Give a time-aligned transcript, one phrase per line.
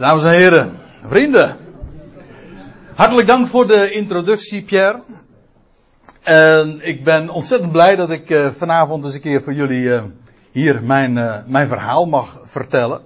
[0.00, 0.76] Dames en heren,
[1.06, 1.56] vrienden.
[2.94, 5.00] Hartelijk dank voor de introductie, Pierre.
[6.22, 10.02] En ik ben ontzettend blij dat ik uh, vanavond eens een keer voor jullie uh,
[10.52, 13.00] hier mijn, uh, mijn verhaal mag vertellen.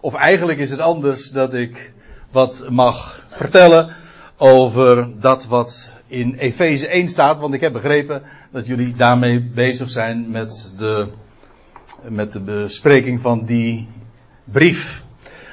[0.00, 1.92] Of eigenlijk is het anders dat ik
[2.30, 3.94] wat mag vertellen
[4.36, 7.38] over dat wat in Efeze 1 staat.
[7.38, 8.22] Want ik heb begrepen
[8.52, 11.08] dat jullie daarmee bezig zijn met de,
[12.08, 13.88] met de bespreking van die
[14.44, 15.04] brief.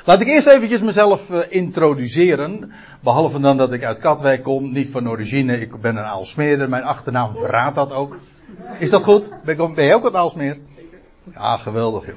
[0.06, 2.72] Laat ik eerst eventjes mezelf uh, introduceren.
[3.00, 6.70] Behalve dan dat ik uit Katwijk kom, niet van origine, ik ben een Aalsmeerder.
[6.70, 8.20] Mijn achternaam verraadt dat ook.
[8.80, 9.30] Is dat goed?
[9.44, 10.58] Ben, ben je ook een Aalsmeer?
[11.34, 12.16] Ja, geweldig joh.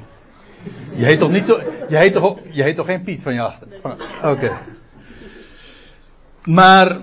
[0.96, 1.46] Je heet toch niet,
[1.88, 3.66] je heet toch, je heet toch geen Piet van je achter?
[3.82, 3.96] Oké.
[4.22, 4.52] Okay.
[6.44, 7.00] Maar,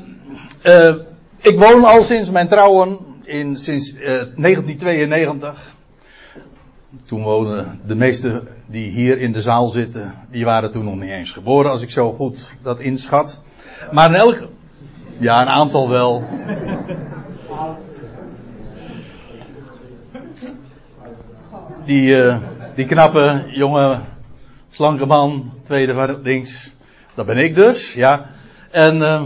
[0.64, 0.96] uh,
[1.38, 4.02] ik woon al sinds mijn trouwen, in, sinds uh,
[4.36, 5.73] 1992
[7.06, 11.10] toen woonden de meesten die hier in de zaal zitten, die waren toen nog niet
[11.10, 13.42] eens geboren, als ik zo goed dat inschat.
[13.92, 14.48] Maar in elk,
[15.20, 16.24] ja, een aantal wel.
[21.86, 22.38] Die, uh,
[22.76, 24.00] die knappe, jonge,
[24.70, 26.72] slanke man, tweede van links,
[27.14, 28.30] dat ben ik dus, ja.
[28.72, 29.24] En uh,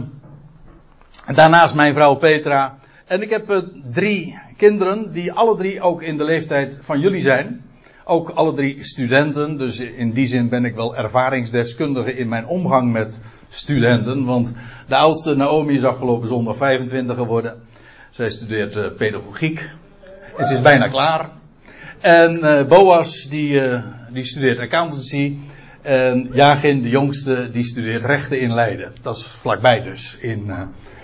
[1.35, 2.77] daarnaast mijn vrouw Petra.
[3.05, 3.57] En ik heb uh,
[3.91, 7.61] drie kinderen die alle drie ook in de leeftijd van jullie zijn.
[8.03, 12.91] Ook alle drie studenten, dus in die zin ben ik wel ervaringsdeskundige in mijn omgang
[12.91, 14.25] met studenten.
[14.25, 14.55] Want
[14.88, 17.61] de oudste Naomi is afgelopen zondag 25 geworden.
[18.09, 19.69] Zij studeert uh, pedagogiek.
[20.38, 21.30] En ze is bijna klaar.
[21.99, 25.38] En uh, Boas die, uh, die studeert accountancy.
[25.81, 28.94] En Jagin, de jongste, die studeert rechten in Leiden.
[29.02, 30.52] Dat is vlakbij dus, in,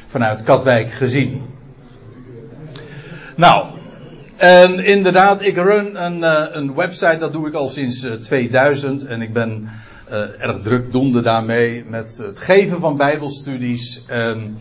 [0.08, 1.42] vanuit Katwijk gezien.
[3.36, 3.66] Nou,
[4.38, 9.06] en inderdaad, ik run een, uh, een website, dat doe ik al sinds uh, 2000.
[9.06, 9.70] En ik ben
[10.09, 14.04] uh, erg drukdoende daarmee met het geven van bijbelstudies.
[14.08, 14.58] En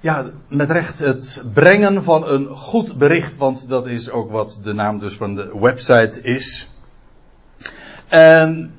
[0.00, 4.72] ja, met recht het brengen van een goed bericht, want dat is ook wat de
[4.72, 6.68] naam dus van de website is.
[8.08, 8.74] En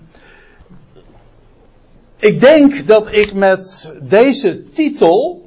[2.17, 5.44] ik denk dat ik met deze titel,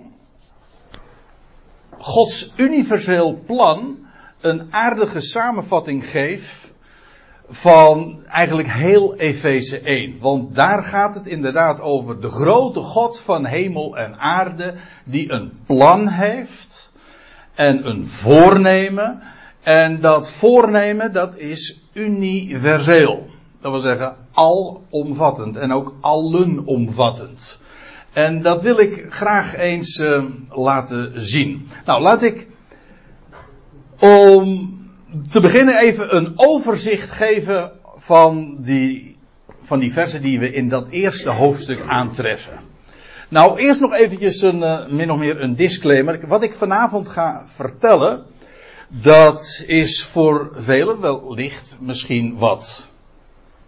[1.98, 3.98] Gods universeel plan,
[4.40, 6.72] een aardige samenvatting geef
[7.48, 10.18] van eigenlijk heel Efeze 1.
[10.20, 15.52] Want daar gaat het inderdaad over de grote God van hemel en aarde die een
[15.66, 16.92] plan heeft
[17.54, 19.22] en een voornemen.
[19.62, 23.26] En dat voornemen dat is universeel.
[23.60, 27.58] Dat wil zeggen alomvattend en ook allenomvattend.
[28.18, 31.68] En dat wil ik graag eens uh, laten zien.
[31.84, 32.46] Nou, laat ik
[33.98, 34.76] om
[35.30, 39.16] te beginnen even een overzicht geven van die,
[39.62, 42.60] van die versen die we in dat eerste hoofdstuk aantreffen.
[43.28, 46.26] Nou, eerst nog eventjes een, uh, min of meer een disclaimer.
[46.26, 48.24] Wat ik vanavond ga vertellen,
[48.88, 52.88] dat is voor velen wellicht misschien wat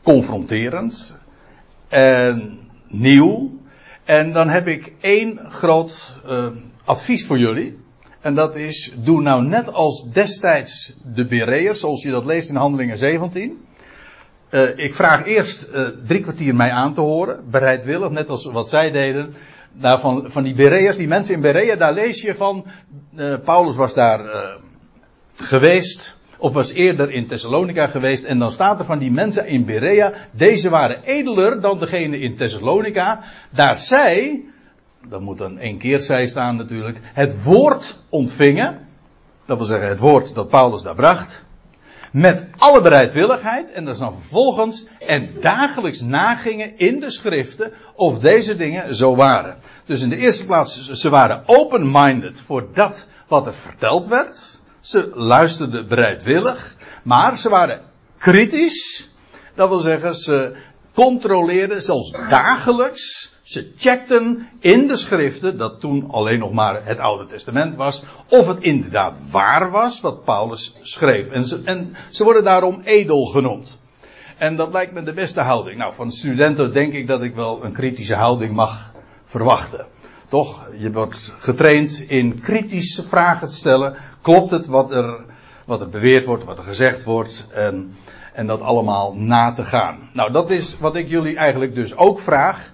[0.03, 1.12] confronterend
[1.88, 3.59] en nieuw.
[4.10, 6.47] En dan heb ik één groot uh,
[6.84, 7.78] advies voor jullie.
[8.21, 12.56] En dat is, doe nou net als destijds de Bereërs, zoals je dat leest in
[12.56, 13.66] Handelingen 17.
[14.50, 18.69] Uh, ik vraag eerst uh, drie kwartier mij aan te horen, bereidwillig, net als wat
[18.69, 19.34] zij deden.
[19.72, 22.66] Daarvan, van die Bereërs, die mensen in Berea, daar lees je van,
[23.16, 24.20] uh, Paulus was daar
[25.34, 29.64] geweest, of was eerder in Thessalonica geweest, en dan staat er van die mensen in
[29.64, 34.44] Berea, deze waren edeler dan degene in Thessalonica, daar zij,
[35.08, 38.88] dat moet dan één keer zij staan natuurlijk, het woord ontvingen.
[39.46, 41.44] Dat wil zeggen het woord dat Paulus daar bracht.
[42.12, 43.72] Met alle bereidwilligheid.
[43.72, 44.86] En dat is dan vervolgens.
[44.98, 49.56] En dagelijks nagingen in de schriften of deze dingen zo waren.
[49.84, 54.59] Dus in de eerste plaats, ze waren open-minded voor dat wat er verteld werd.
[54.80, 56.76] Ze luisterden bereidwillig.
[57.02, 57.80] Maar ze waren
[58.18, 59.10] kritisch.
[59.54, 60.56] Dat wil zeggen, ze
[60.94, 67.26] controleerden zelfs dagelijks ze checkten in de schriften, dat toen alleen nog maar het Oude
[67.26, 71.28] Testament was, of het inderdaad waar was wat Paulus schreef.
[71.28, 73.78] En ze, en ze worden daarom edel genoemd.
[74.38, 75.78] En dat lijkt me de beste houding.
[75.78, 78.93] Nou, van studenten denk ik dat ik wel een kritische houding mag
[79.25, 79.87] verwachten.
[80.31, 83.97] Toch, je wordt getraind in kritische vragen te stellen.
[84.21, 85.25] Klopt het wat er,
[85.65, 87.47] wat er beweerd wordt, wat er gezegd wordt?
[87.53, 87.94] En,
[88.32, 90.11] en dat allemaal na te gaan.
[90.12, 92.73] Nou, dat is wat ik jullie eigenlijk dus ook vraag.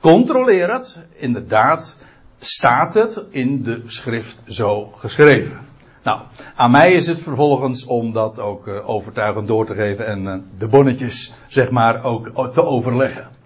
[0.00, 1.00] Controleer het.
[1.12, 1.98] Inderdaad,
[2.38, 5.58] staat het in de schrift zo geschreven.
[6.02, 6.20] Nou,
[6.54, 10.34] aan mij is het vervolgens om dat ook uh, overtuigend door te geven en uh,
[10.58, 13.40] de bonnetjes, zeg maar, ook te overleggen.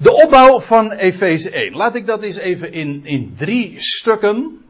[0.00, 1.72] De opbouw van Efeze 1.
[1.72, 4.64] Laat ik dat eens even in, in drie stukken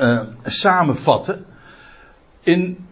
[0.00, 1.46] uh, samenvatten.
[2.42, 2.86] In,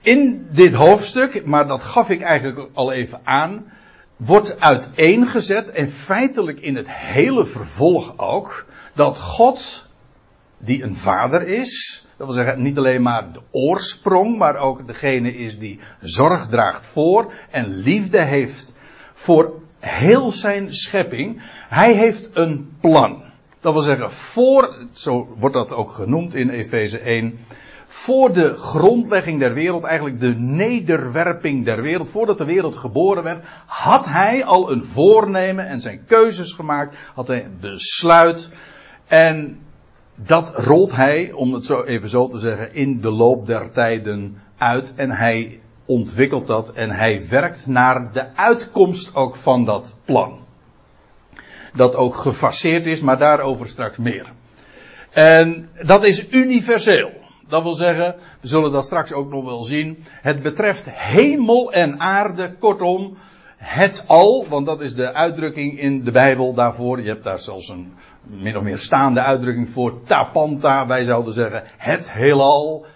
[0.00, 3.72] in dit hoofdstuk, maar dat gaf ik eigenlijk al even aan,
[4.16, 9.86] wordt uiteengezet en feitelijk in het hele vervolg ook, dat God,
[10.58, 15.34] die een vader is, dat wil zeggen niet alleen maar de oorsprong, maar ook degene
[15.34, 18.76] is die zorg draagt voor en liefde heeft
[19.18, 21.42] voor heel zijn schepping.
[21.68, 23.22] Hij heeft een plan.
[23.60, 27.38] Dat wil zeggen, voor, zo wordt dat ook genoemd in Efeze 1,
[27.86, 33.44] voor de grondlegging der wereld, eigenlijk de nederwerping der wereld, voordat de wereld geboren werd,
[33.66, 38.50] had hij al een voornemen en zijn keuzes gemaakt, had hij een besluit.
[39.06, 39.60] En
[40.14, 44.42] dat rolt hij, om het zo even zo te zeggen, in de loop der tijden
[44.56, 44.92] uit.
[44.96, 50.38] En hij ontwikkelt dat en hij werkt naar de uitkomst ook van dat plan.
[51.74, 54.32] Dat ook gefaseerd is, maar daarover straks meer.
[55.10, 57.10] En dat is universeel.
[57.48, 60.04] Dat wil zeggen, we zullen dat straks ook nog wel zien.
[60.10, 63.16] Het betreft hemel en aarde, kortom,
[63.56, 67.00] het al, want dat is de uitdrukking in de Bijbel daarvoor.
[67.00, 70.86] Je hebt daar zelfs een min of meer staande uitdrukking voor tapanta.
[70.86, 72.86] Wij zouden zeggen het heelal.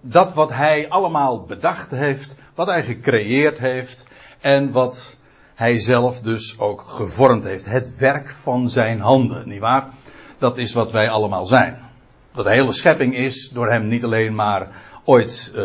[0.00, 4.06] Dat wat hij allemaal bedacht heeft, wat hij gecreëerd heeft
[4.40, 5.16] en wat
[5.54, 7.64] hij zelf dus ook gevormd heeft.
[7.64, 9.88] Het werk van zijn handen, nietwaar?
[10.38, 11.78] Dat is wat wij allemaal zijn.
[12.34, 14.68] Dat de hele schepping is door hem niet alleen maar
[15.04, 15.64] ooit uh,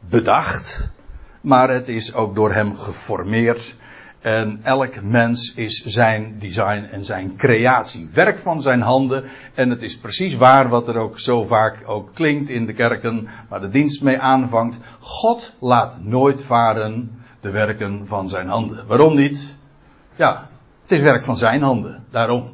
[0.00, 0.90] bedacht,
[1.40, 3.74] maar het is ook door hem geformeerd
[4.20, 8.08] en elk mens is zijn design en zijn creatie.
[8.14, 9.24] Werk van zijn handen.
[9.54, 13.28] En het is precies waar wat er ook zo vaak ook klinkt in de kerken.
[13.48, 14.78] Waar de dienst mee aanvangt.
[15.00, 18.86] God laat nooit varen de werken van zijn handen.
[18.86, 19.56] Waarom niet?
[20.16, 20.48] Ja,
[20.82, 22.04] het is werk van zijn handen.
[22.10, 22.52] Daarom.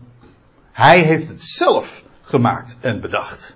[0.72, 3.55] Hij heeft het zelf gemaakt en bedacht.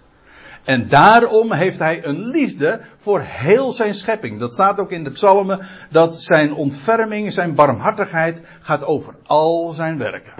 [0.70, 4.38] En daarom heeft hij een liefde voor heel zijn schepping.
[4.38, 9.99] Dat staat ook in de psalmen, dat zijn ontferming, zijn barmhartigheid gaat over al zijn
[9.99, 10.32] werken.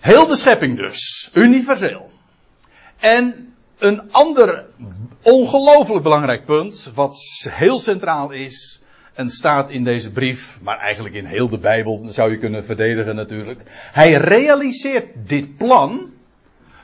[0.00, 2.10] Heel de schepping dus, universeel.
[2.98, 4.66] En een ander
[5.22, 7.16] ongelooflijk belangrijk punt, wat
[7.48, 8.84] heel centraal is,
[9.14, 13.14] en staat in deze brief, maar eigenlijk in heel de Bijbel, zou je kunnen verdedigen
[13.14, 13.62] natuurlijk.
[13.92, 16.12] Hij realiseert dit plan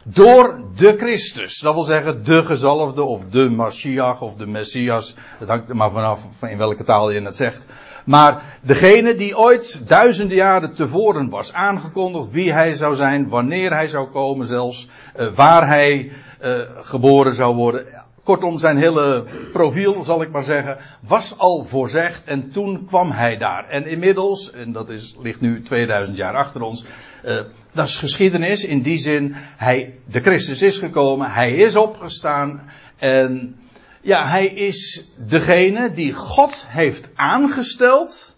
[0.05, 1.59] door de Christus.
[1.59, 5.15] Dat wil zeggen de gezalfde of de Mashiach of de Messias.
[5.39, 7.67] Het hangt er maar vanaf in welke taal je het zegt.
[8.05, 13.89] Maar degene die ooit duizenden jaren tevoren was aangekondigd wie hij zou zijn, wanneer hij
[13.89, 14.89] zou komen zelfs,
[15.19, 16.13] uh, waar hij
[16.43, 17.87] uh, geboren zou worden.
[18.31, 23.37] Kortom, zijn hele profiel, zal ik maar zeggen, was al voorzegd en toen kwam hij
[23.37, 23.69] daar.
[23.69, 26.85] En inmiddels, en dat is, ligt nu 2000 jaar achter ons,
[27.25, 27.41] uh,
[27.73, 33.57] dat is geschiedenis in die zin, hij, de Christus is gekomen, hij is opgestaan en
[34.01, 38.37] ja, hij is degene die God heeft aangesteld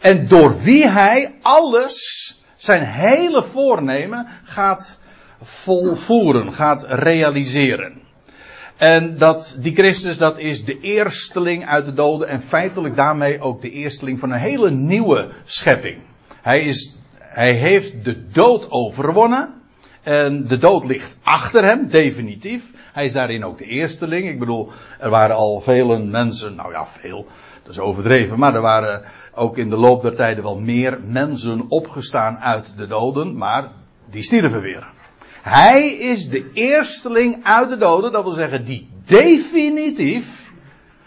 [0.00, 4.98] en door wie hij alles, zijn hele voornemen gaat
[5.40, 8.01] volvoeren, gaat realiseren.
[8.82, 13.60] En dat die Christus, dat is de eersteling uit de doden en feitelijk daarmee ook
[13.60, 15.98] de eersteling van een hele nieuwe schepping.
[16.40, 19.54] Hij is hij heeft de dood overwonnen.
[20.02, 22.72] En de dood ligt achter hem, definitief.
[22.92, 24.28] Hij is daarin ook de eersteling.
[24.28, 27.26] Ik bedoel, er waren al vele mensen, nou ja, veel,
[27.62, 29.02] dat is overdreven, maar er waren
[29.34, 33.70] ook in de loop der tijden wel meer mensen opgestaan uit de doden, maar
[34.10, 34.86] die stierven weer.
[35.42, 40.52] Hij is de eersteling uit de doden, dat wil zeggen die definitief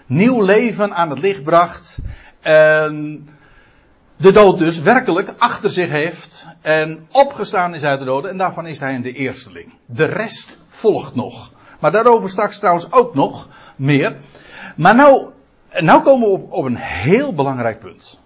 [0.06, 1.98] nieuw leven aan het licht bracht.
[2.42, 3.28] En
[4.16, 8.68] de dood dus werkelijk achter zich heeft en opgestaan is uit de doden en daarvan
[8.68, 9.74] is hij de eersteling.
[9.86, 11.52] De rest volgt nog.
[11.80, 14.18] Maar daarover straks trouwens ook nog meer.
[14.76, 15.30] Maar nou,
[15.72, 18.20] nou komen we op, op een heel belangrijk punt.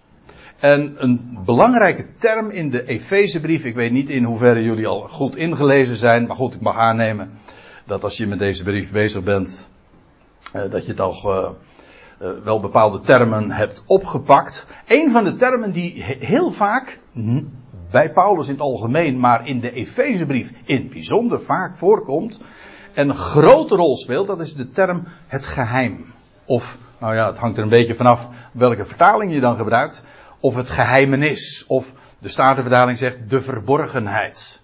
[0.60, 5.36] En een belangrijke term in de Efezebrief, ik weet niet in hoeverre jullie al goed
[5.36, 7.32] ingelezen zijn, maar goed, ik mag aannemen
[7.86, 9.70] dat als je met deze brief bezig bent,
[10.54, 11.50] eh, dat je toch uh,
[12.22, 14.66] uh, wel bepaalde termen hebt opgepakt.
[14.88, 17.00] Een van de termen die heel vaak
[17.92, 22.42] bij Paulus in het algemeen, maar in de Efezebrief in het bijzonder vaak voorkomt
[22.94, 26.06] en een grote rol speelt, dat is de term het geheim.
[26.46, 30.04] Of, nou ja, het hangt er een beetje vanaf welke vertaling je dan gebruikt.
[30.40, 31.64] Of het geheimenis.
[31.68, 34.62] Of de Statenvertaling zegt de verborgenheid.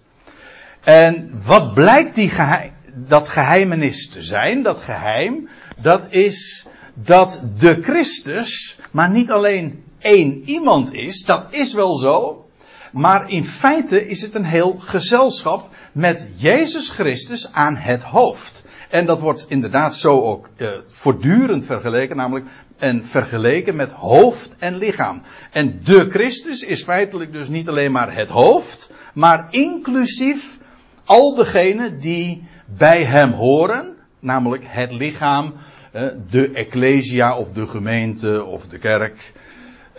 [0.83, 4.63] En wat blijkt die geheim, dat geheimenis te zijn?
[4.63, 11.23] Dat geheim, dat is dat de Christus, maar niet alleen één iemand is.
[11.23, 12.45] Dat is wel zo.
[12.91, 18.54] Maar in feite is het een heel gezelschap met Jezus Christus aan het hoofd.
[18.89, 22.45] En dat wordt inderdaad zo ook uh, voortdurend vergeleken, namelijk
[22.77, 25.21] en vergeleken met hoofd en lichaam.
[25.51, 30.57] En de Christus is feitelijk dus niet alleen maar het hoofd, maar inclusief
[31.05, 35.53] al degenen die bij hem horen, namelijk het lichaam,
[35.95, 39.33] uh, de ecclesia of de gemeente of de kerk.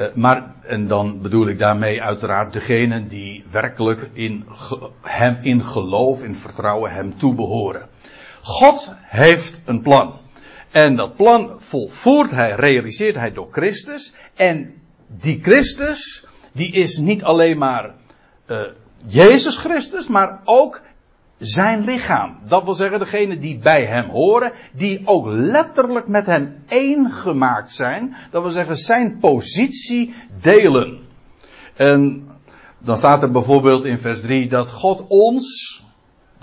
[0.01, 4.45] Uh, maar, en dan bedoel ik daarmee uiteraard degenen die werkelijk in
[5.03, 7.89] hem in geloof, in vertrouwen hem toebehoren.
[8.47, 10.21] God heeft een plan.
[10.71, 14.15] En dat plan volvoert hij, realiseert hij door Christus.
[14.35, 14.75] En
[15.07, 17.95] die Christus, die is niet alleen maar
[18.47, 18.61] uh,
[19.07, 20.83] Jezus Christus, maar ook
[21.39, 22.39] zijn lichaam.
[22.49, 27.73] Dat wil zeggen, degene die bij hem horen, die ook letterlijk met hem één gemaakt
[27.73, 28.17] zijn.
[28.31, 30.99] Dat wil zeggen, zijn positie delen.
[31.75, 32.29] En
[32.79, 35.83] dan staat er bijvoorbeeld in vers 3 dat God ons,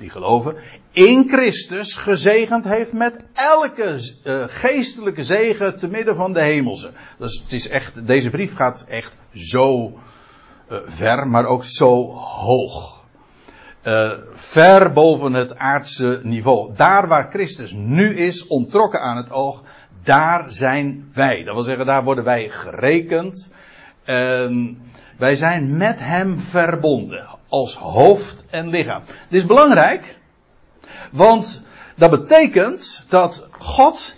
[0.04, 0.56] die geloven,
[0.92, 6.92] in Christus gezegend heeft met elke uh, geestelijke zegen te midden van de hemelse.
[7.18, 9.86] Dus het is echt, deze brief gaat echt zo
[10.72, 13.04] uh, ver, maar ook zo hoog.
[13.84, 16.74] Uh, ver boven het aardse niveau.
[16.76, 19.64] Daar waar Christus nu is, ontrokken aan het oog,
[20.04, 21.44] daar zijn wij.
[21.44, 23.54] Dat wil zeggen, daar worden wij gerekend.
[24.04, 24.82] En
[25.18, 27.28] wij zijn met Hem verbonden.
[27.54, 29.02] Als hoofd en lichaam.
[29.30, 30.20] Dit is belangrijk.
[31.12, 31.62] Want
[31.96, 34.16] dat betekent dat God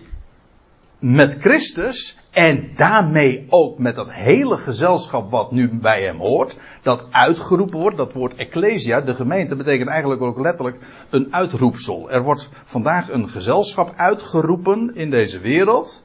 [1.00, 7.08] met Christus en daarmee ook met dat hele gezelschap wat nu bij hem hoort, dat
[7.12, 10.78] uitgeroepen wordt, dat woord ecclesia, de gemeente, betekent eigenlijk ook letterlijk
[11.10, 12.12] een uitroepsel.
[12.12, 16.04] Er wordt vandaag een gezelschap uitgeroepen in deze wereld.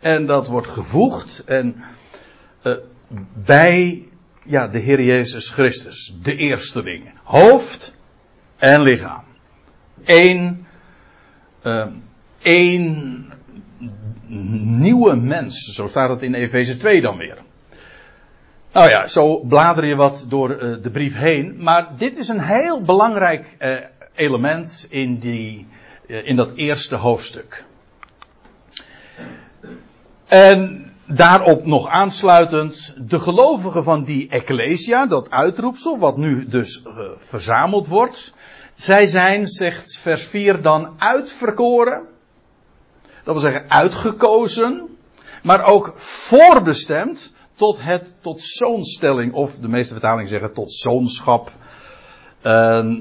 [0.00, 1.84] En dat wordt gevoegd en,
[2.62, 2.72] uh,
[3.44, 4.08] bij
[4.44, 7.12] ja, de Heer Jezus Christus, de eersteling.
[7.22, 7.94] Hoofd
[8.56, 9.24] en lichaam.
[10.04, 10.66] Eén,
[11.62, 11.86] uh,
[12.42, 13.32] één
[14.78, 15.74] nieuwe mens.
[15.74, 17.36] Zo staat het in Efeze 2 dan weer.
[18.72, 21.56] Nou ja, zo blader je wat door uh, de brief heen.
[21.58, 23.76] Maar dit is een heel belangrijk uh,
[24.14, 25.66] element in, die,
[26.06, 27.64] uh, in dat eerste hoofdstuk.
[30.26, 36.82] En daarop nog aansluitend, de gelovigen van die Ecclesia, dat uitroepsel, wat nu dus
[37.16, 38.34] verzameld wordt.
[38.74, 42.12] Zij zijn, zegt vers 4, dan uitverkoren
[43.24, 44.96] dat wil zeggen uitgekozen,
[45.42, 51.52] maar ook voorbestemd tot het tot zoonstelling, of de meeste vertalingen zeggen tot zoonschap.
[52.42, 52.96] Uh,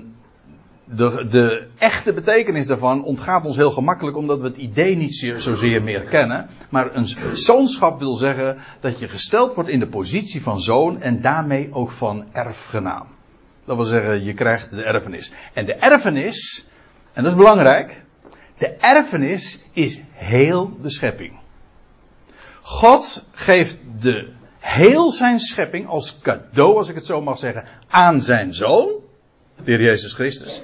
[0.95, 5.83] de, de echte betekenis daarvan ontgaat ons heel gemakkelijk omdat we het idee niet zozeer
[5.83, 6.49] meer kennen.
[6.69, 11.21] Maar een zoonschap wil zeggen dat je gesteld wordt in de positie van zoon en
[11.21, 13.07] daarmee ook van erfgenaam.
[13.65, 15.31] Dat wil zeggen, je krijgt de erfenis.
[15.53, 16.67] En de erfenis,
[17.13, 18.03] en dat is belangrijk,
[18.57, 21.39] de erfenis is heel de schepping.
[22.61, 24.27] God geeft de
[24.59, 28.89] heel zijn schepping als cadeau, als ik het zo mag zeggen, aan zijn zoon,
[29.63, 30.63] de Heer Jezus Christus.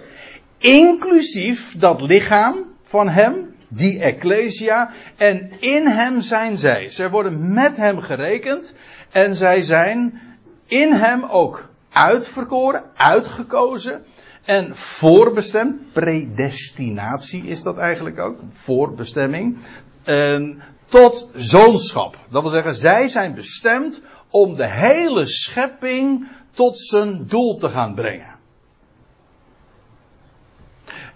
[0.60, 6.92] Inclusief dat lichaam van hem, die Ecclesia, en in hem zijn zij.
[6.92, 8.76] Zij worden met hem gerekend
[9.12, 10.22] en zij zijn
[10.66, 14.04] in hem ook uitverkoren, uitgekozen
[14.46, 19.58] en voorbestemd, predestinatie is dat eigenlijk ook, voorbestemming,
[20.04, 22.18] en tot zoonschap.
[22.30, 27.96] Dat wil zeggen, zij zijn bestemd om de hele schepping tot zijn doel te gaan
[27.96, 28.39] brengen.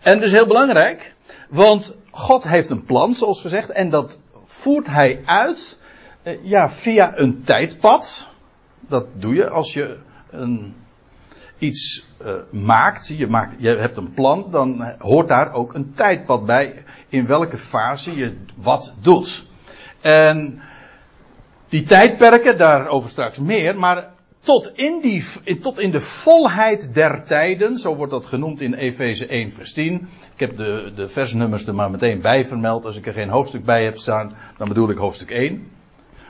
[0.03, 1.13] En dus heel belangrijk,
[1.49, 5.79] want God heeft een plan, zoals gezegd, en dat voert hij uit
[6.23, 8.27] eh, ja, via een tijdpad.
[8.79, 9.97] Dat doe je als je
[10.29, 10.75] een
[11.57, 16.45] iets uh, maakt, je, maakt, je hebt een plan, dan hoort daar ook een tijdpad
[16.45, 19.45] bij in welke fase je wat doet.
[20.01, 20.61] En
[21.69, 24.12] die tijdperken, daarover straks meer, maar
[24.43, 25.25] tot in, die,
[25.59, 30.07] tot in de volheid der tijden, zo wordt dat genoemd in Efeze 1 vers 10.
[30.33, 32.85] Ik heb de, de versnummers er maar meteen bij vermeld.
[32.85, 35.71] Als ik er geen hoofdstuk bij heb staan, dan bedoel ik hoofdstuk 1.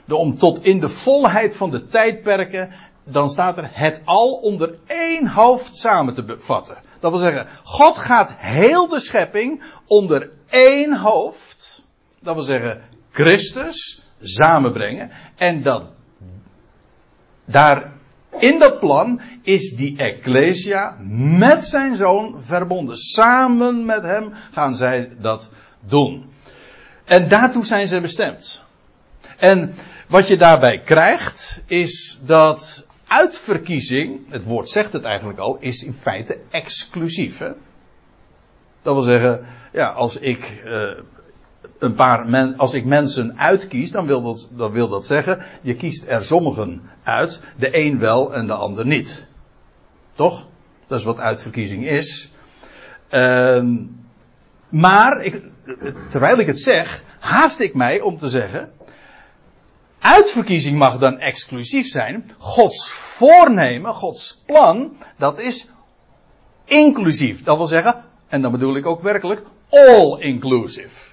[0.05, 2.71] De, om tot in de volheid van de tijdperken
[3.03, 6.77] dan staat er het al onder één hoofd samen te bevatten.
[6.99, 11.83] Dat wil zeggen, God gaat heel de schepping onder één hoofd,
[12.19, 15.11] dat wil zeggen Christus, samenbrengen.
[15.35, 15.83] En dat
[17.45, 17.91] daar
[18.39, 20.97] in dat plan is die Ecclesia
[21.37, 22.97] met zijn zoon verbonden.
[22.97, 25.49] Samen met hem gaan zij dat
[25.79, 26.25] doen.
[27.05, 28.63] En daartoe zijn ze bestemd.
[29.37, 29.73] En
[30.07, 35.93] wat je daarbij krijgt, is dat uitverkiezing, het woord zegt het eigenlijk al, is in
[35.93, 37.37] feite exclusief.
[37.37, 37.51] Hè?
[38.81, 40.91] Dat wil zeggen, ja, als ik uh,
[41.83, 45.75] een paar men, als ik mensen uitkies, dan wil, dat, dan wil dat zeggen, je
[45.75, 49.27] kiest er sommigen uit, de een wel en de ander niet.
[50.11, 50.47] Toch?
[50.87, 52.31] Dat is wat uitverkiezing is.
[53.11, 53.63] Uh,
[54.69, 55.43] maar, ik,
[56.09, 58.71] terwijl ik het zeg, haast ik mij om te zeggen,
[59.99, 62.31] uitverkiezing mag dan exclusief zijn.
[62.37, 65.67] Gods voornemen, Gods plan, dat is
[66.65, 67.43] inclusief.
[67.43, 71.12] Dat wil zeggen, en dan bedoel ik ook werkelijk, all inclusive.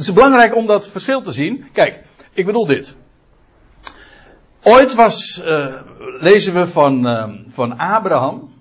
[0.00, 1.68] Het is belangrijk om dat verschil te zien.
[1.72, 2.94] Kijk, ik bedoel dit.
[4.62, 5.74] Ooit was, uh,
[6.20, 8.52] lezen we van, uh, van Abraham.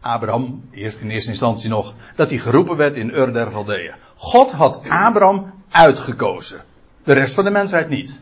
[0.00, 3.94] Abraham, eerst in eerste instantie nog, dat hij geroepen werd in Ur der Galdeeën.
[4.16, 6.64] God had Abraham uitgekozen.
[7.04, 8.20] De rest van de mensheid niet.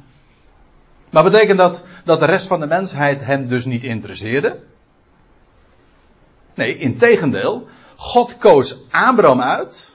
[1.10, 4.60] Maar betekent dat dat de rest van de mensheid hem dus niet interesseerde?
[6.54, 7.68] Nee, in tegendeel.
[7.96, 9.93] God koos Abraham uit.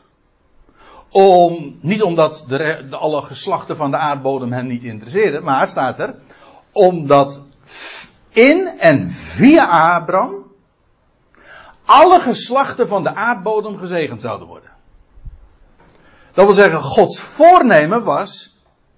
[1.12, 6.00] Om, niet omdat de, de, alle geslachten van de aardbodem hem niet interesseerden, maar staat
[6.00, 6.16] er,
[6.72, 7.42] omdat
[8.30, 10.48] in en via Abraham
[11.86, 14.70] alle geslachten van de aardbodem gezegend zouden worden.
[16.34, 18.58] Dat wil zeggen, Gods voornemen was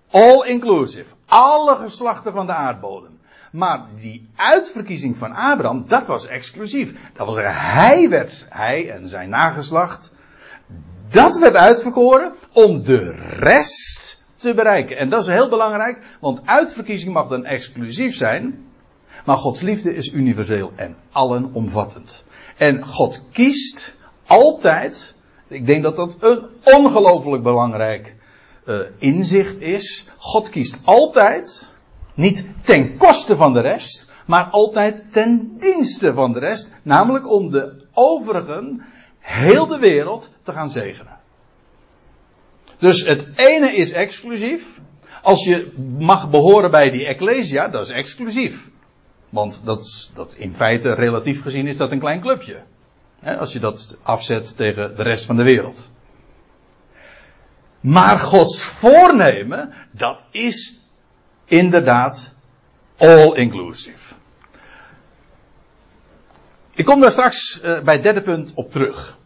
[0.09, 1.15] all inclusive.
[1.25, 3.19] Alle geslachten van de aardbodem.
[3.51, 6.93] Maar die uitverkiezing van Abraham, dat was exclusief.
[7.13, 10.11] Dat wil zeggen, hij werd, hij en zijn nageslacht,
[11.11, 14.97] dat werd uitverkoren om de rest te bereiken.
[14.97, 18.65] En dat is heel belangrijk, want uitverkiezing mag dan exclusief zijn,
[19.25, 22.23] maar Gods liefde is universeel en allenomvattend.
[22.57, 25.15] En God kiest altijd,
[25.47, 28.15] ik denk dat dat een ongelooflijk belangrijk
[28.65, 30.09] uh, inzicht is.
[30.17, 31.75] God kiest altijd,
[32.13, 36.73] niet ten koste van de rest, maar altijd ten dienste van de rest.
[36.83, 38.81] Namelijk om de overigen,
[39.21, 41.19] heel de wereld, te gaan zegenen.
[42.77, 44.79] Dus het ene is exclusief.
[45.21, 48.69] Als je mag behoren bij die Ecclesia, dat is exclusief.
[49.29, 52.63] Want dat, dat in feite, relatief gezien, is dat een klein clubje.
[53.39, 55.89] als je dat afzet tegen de rest van de wereld.
[57.79, 60.81] Maar Gods voornemen, dat is
[61.45, 62.33] inderdaad
[62.97, 64.13] all inclusive.
[66.73, 69.17] Ik kom daar straks uh, bij het derde punt op terug.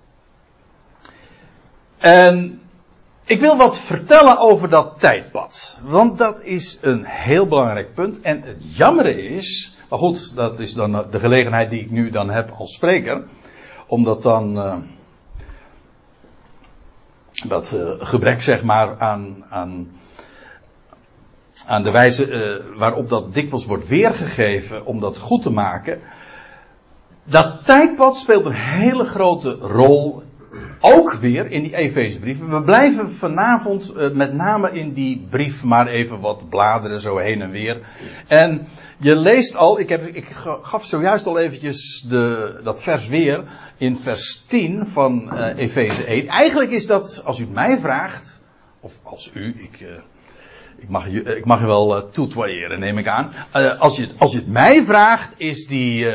[1.98, 2.62] En
[3.26, 5.80] ik wil wat vertellen over dat tijdpad.
[5.84, 8.22] Want dat is een heel belangrijk punt.
[8.22, 12.30] En het jammere is, maar goed, dat is dan de gelegenheid die ik nu dan
[12.30, 13.24] heb als spreker.
[13.88, 14.76] Om dat dan, uh,
[17.48, 19.92] dat uh, gebrek zeg maar aan, aan,
[21.66, 26.02] aan de wijze waarop dat dikwijls wordt weergegeven om dat goed te maken.
[27.28, 30.24] Dat tijdpad speelt een hele grote rol
[30.80, 32.50] ook weer in die Efezebrieven.
[32.50, 37.42] We blijven vanavond uh, met name in die brief maar even wat bladeren zo heen
[37.42, 37.82] en weer.
[38.28, 40.26] En je leest al, ik, heb, ik
[40.62, 43.44] gaf zojuist al eventjes de, dat vers weer
[43.78, 46.28] in vers 10 van uh, Efeze 1.
[46.28, 48.42] Eigenlijk is dat, als u mij vraagt,
[48.80, 49.90] of als u, ik, uh,
[50.78, 51.10] ik, mag,
[51.60, 53.34] je, wel uh, neem ik aan.
[53.80, 56.08] als, je, als je het mij vraagt, is, die,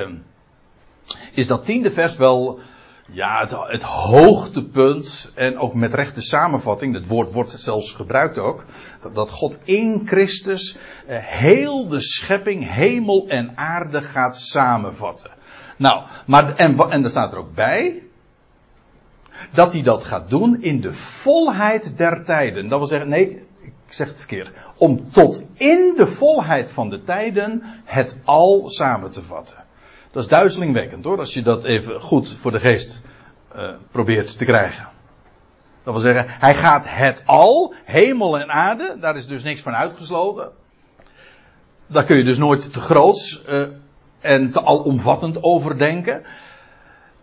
[1.35, 2.61] is dat tiende vers wel
[3.13, 8.65] ja, het, hoogtepunt en ook met rechte samenvatting, het woord wordt zelfs gebruikt ook,
[9.13, 15.31] dat God in Christus eh, heel de schepping, hemel en aarde gaat samenvatten.
[15.77, 18.03] Nou, maar, en, en er staat er ook bij,
[19.51, 22.69] dat hij dat gaat doen in de volheid der tijden.
[22.69, 24.51] Dat wil zeggen, nee, ik zeg het verkeerd.
[24.77, 29.57] Om tot in de volheid van de tijden het al samen te vatten.
[30.13, 33.01] Dat is duizelingwekkend hoor, als je dat even goed voor de geest
[33.57, 34.89] uh, probeert te krijgen.
[35.85, 39.75] Dat wil zeggen, hij gaat het al, hemel en aarde, daar is dus niks van
[39.75, 40.51] uitgesloten.
[41.87, 43.67] Daar kun je dus nooit te groots uh,
[44.21, 46.23] en te alomvattend over denken.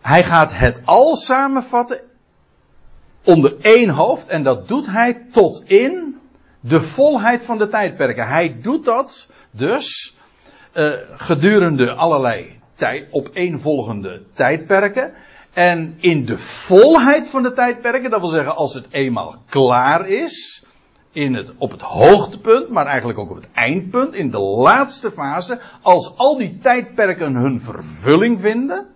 [0.02, 2.00] Hij gaat het al samenvatten
[3.24, 6.20] onder één hoofd en dat doet hij tot in
[6.60, 8.28] de volheid van de tijdperken.
[8.28, 10.16] Hij doet dat dus
[10.74, 15.14] uh, gedurende allerlei tijd, opeenvolgende tijdperken.
[15.54, 20.66] En in de volheid van de tijdperken, dat wil zeggen als het eenmaal klaar is,
[21.12, 25.62] in het, op het hoogtepunt, maar eigenlijk ook op het eindpunt, in de laatste fase,
[25.82, 28.88] als al die tijdperken hun vervulling vinden,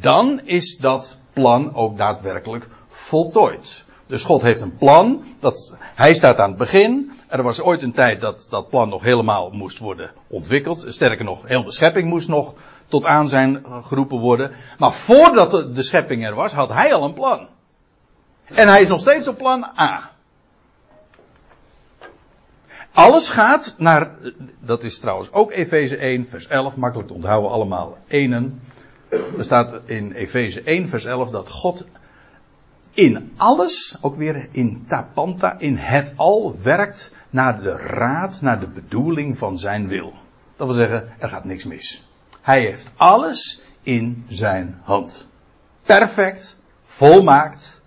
[0.00, 3.84] dan is dat plan ook daadwerkelijk voltooid.
[4.06, 7.92] Dus God heeft een plan, dat, hij staat aan het begin, Er was ooit een
[7.92, 10.84] tijd dat dat plan nog helemaal moest worden ontwikkeld.
[10.88, 12.54] Sterker nog, heel de schepping moest nog
[12.86, 14.50] tot aan zijn geroepen worden.
[14.78, 17.48] Maar voordat de schepping er was, had hij al een plan.
[18.44, 20.10] En hij is nog steeds op plan A.
[22.92, 24.10] Alles gaat naar,
[24.60, 27.98] dat is trouwens ook Efeze 1, vers 11, makkelijk te onthouden allemaal.
[28.06, 28.60] Enen.
[29.08, 31.86] Er staat in Efeze 1, vers 11 dat God
[32.92, 38.68] in alles, ook weer in tapanta, in het al werkt naar de raad, naar de
[38.68, 40.14] bedoeling van zijn wil.
[40.56, 42.10] Dat wil zeggen, er gaat niks mis.
[42.42, 45.28] Hij heeft alles in zijn hand.
[45.82, 47.80] Perfect, volmaakt.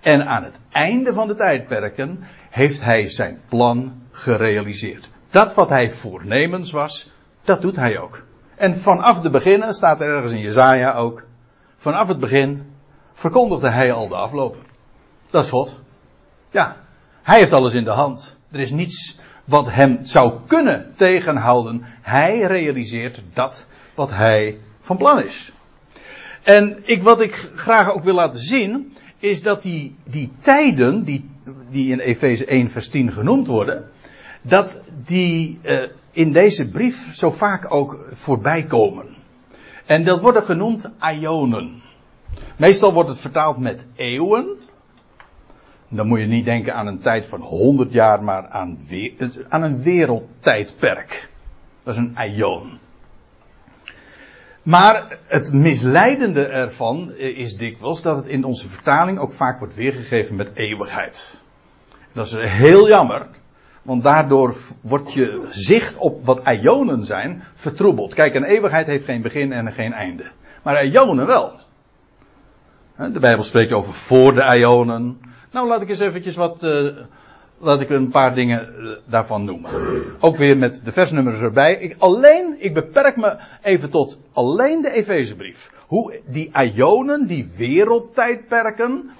[0.00, 5.10] En aan het einde van de tijdperken heeft hij zijn plan gerealiseerd.
[5.30, 7.10] Dat wat hij voornemens was,
[7.44, 8.22] dat doet hij ook.
[8.56, 11.24] En vanaf de beginnen, staat er ergens in Jezaja ook,
[11.76, 12.72] vanaf het begin
[13.12, 14.56] verkondigde hij al de afloop.
[15.30, 15.78] Dat is God.
[16.50, 16.76] Ja,
[17.22, 18.36] hij heeft alles in de hand.
[18.52, 21.84] Er is niets wat hem zou kunnen tegenhouden.
[22.00, 25.52] Hij realiseert dat wat hij van plan is.
[26.42, 31.30] En ik, wat ik graag ook wil laten zien, is dat die, die tijden, die,
[31.70, 33.90] die in Efeze 1 vers 10 genoemd worden,
[34.42, 39.06] dat die uh, in deze brief zo vaak ook voorbij komen.
[39.86, 41.82] En dat worden genoemd aionen.
[42.56, 44.56] Meestal wordt het vertaald met eeuwen.
[45.94, 48.78] Dan moet je niet denken aan een tijd van 100 jaar, maar aan,
[49.48, 51.28] aan een wereldtijdperk.
[51.82, 52.78] Dat is een aion.
[54.62, 60.36] Maar het misleidende ervan is dikwijls dat het in onze vertaling ook vaak wordt weergegeven
[60.36, 61.40] met eeuwigheid.
[62.12, 63.26] Dat is heel jammer,
[63.82, 68.14] want daardoor wordt je zicht op wat ionen zijn vertroebeld.
[68.14, 70.30] Kijk, een eeuwigheid heeft geen begin en geen einde.
[70.62, 71.52] Maar ionen wel.
[72.96, 75.20] De Bijbel spreekt over voor de ionen.
[75.52, 76.88] Nou, laat ik eens eventjes wat, uh,
[77.58, 79.70] laat ik een paar dingen uh, daarvan noemen.
[80.20, 81.74] Ook weer met de versnummers erbij.
[81.74, 85.70] Ik, alleen, ik beperk me even tot alleen de Efezebrief.
[85.86, 89.10] Hoe die ionen, die wereldtijdperken,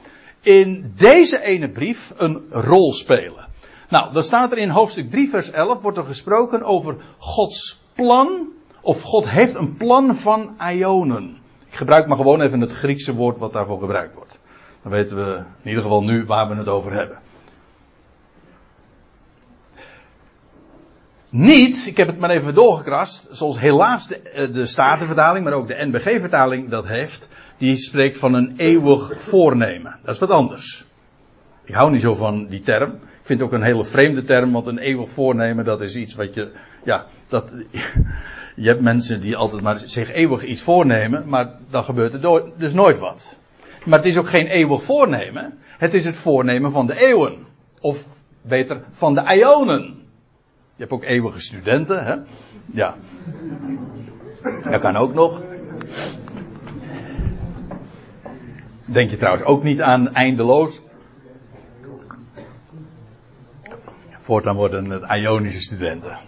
[0.40, 3.48] in deze ene brief een rol spelen.
[3.88, 8.48] Nou, dan staat er in hoofdstuk 3 vers 11, wordt er gesproken over Gods plan,
[8.80, 11.38] of God heeft een plan van ionen.
[11.68, 14.40] Ik gebruik maar gewoon even het Griekse woord wat daarvoor gebruikt wordt.
[14.82, 17.18] Dan weten we in ieder geval nu waar we het over hebben.
[21.28, 25.84] Niet, ik heb het maar even doorgekrast, zoals helaas de, eh, Statenvertaling, maar ook de
[25.84, 27.28] NBG-vertaling dat heeft.
[27.58, 29.98] Die spreekt van een eeuwig voornemen.
[30.04, 30.84] Dat is wat anders.
[31.64, 32.90] Ik hou niet zo van die term.
[32.90, 36.14] Ik vind het ook een hele vreemde term, want een eeuwig voornemen, dat is iets
[36.14, 36.52] wat je,
[36.84, 37.50] ja, dat,
[38.56, 42.74] je hebt mensen die altijd maar zich eeuwig iets voornemen, maar dan gebeurt er dus
[42.74, 43.36] nooit wat.
[43.84, 45.58] Maar het is ook geen eeuwig voornemen.
[45.78, 47.46] Het is het voornemen van de eeuwen.
[47.80, 48.06] Of
[48.42, 49.82] beter, van de ionen.
[50.74, 52.14] Je hebt ook eeuwige studenten, hè?
[52.66, 52.94] Ja.
[54.70, 55.42] Dat kan ook nog.
[58.84, 60.80] Denk je trouwens ook niet aan eindeloos.
[64.20, 66.18] Voortaan worden het Ionische studenten.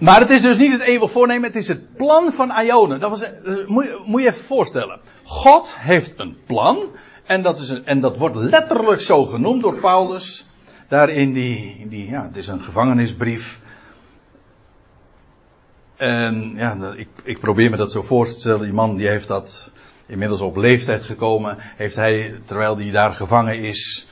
[0.00, 3.00] Maar het is dus niet het eeuwig voornemen, het is het plan van Ionen.
[3.00, 5.00] Dat was, eh, moet, je, even voorstellen.
[5.24, 6.78] God heeft een plan.
[7.26, 10.46] En dat, is een, en dat wordt letterlijk zo genoemd door Paulus.
[10.88, 13.60] Daar in die, die ja, het is een gevangenisbrief.
[15.96, 18.60] En ja, ik, ik probeer me dat zo voor te stellen.
[18.60, 19.72] Die man die heeft dat
[20.06, 21.56] inmiddels op leeftijd gekomen.
[21.58, 24.08] Heeft hij, terwijl hij daar gevangen is,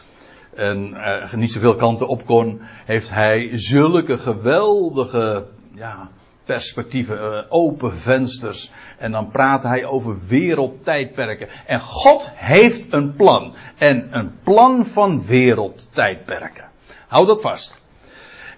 [0.54, 5.46] en uh, niet zoveel kanten op kon, heeft hij zulke geweldige
[5.78, 6.08] ja,
[6.44, 8.70] perspectieven, uh, open vensters.
[8.98, 11.48] En dan praat hij over wereldtijdperken.
[11.66, 13.54] En God heeft een plan.
[13.76, 16.64] En een plan van wereldtijdperken.
[17.06, 17.82] Hou dat vast.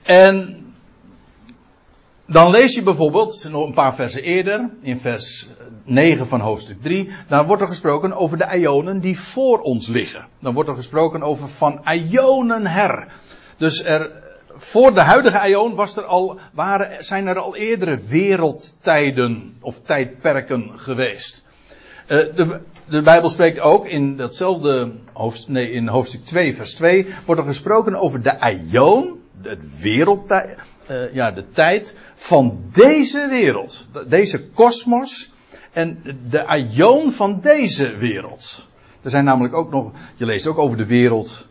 [0.02, 0.56] En
[2.26, 5.48] dan lees je bijvoorbeeld, nog een paar versen eerder, in vers
[5.84, 10.26] 9 van hoofdstuk 3, dan wordt er gesproken over de Ionen die voor ons liggen.
[10.38, 13.06] Dan wordt er gesproken over van Ionen her.
[13.56, 14.29] Dus er,
[14.60, 20.70] voor de huidige Ion was er al, waren, zijn er al eerdere wereldtijden of tijdperken
[20.76, 21.46] geweest.
[22.08, 27.06] Uh, de, de Bijbel spreekt ook in datzelfde hoofdstuk, nee, in hoofdstuk 2, vers 2,
[27.26, 30.58] wordt er gesproken over de Ion, het wereldtijd,
[30.90, 33.88] uh, ja, de tijd van deze wereld.
[34.06, 35.32] Deze kosmos
[35.72, 38.68] en de Ion van deze wereld.
[39.02, 41.48] Er zijn namelijk ook nog, je leest ook over de wereld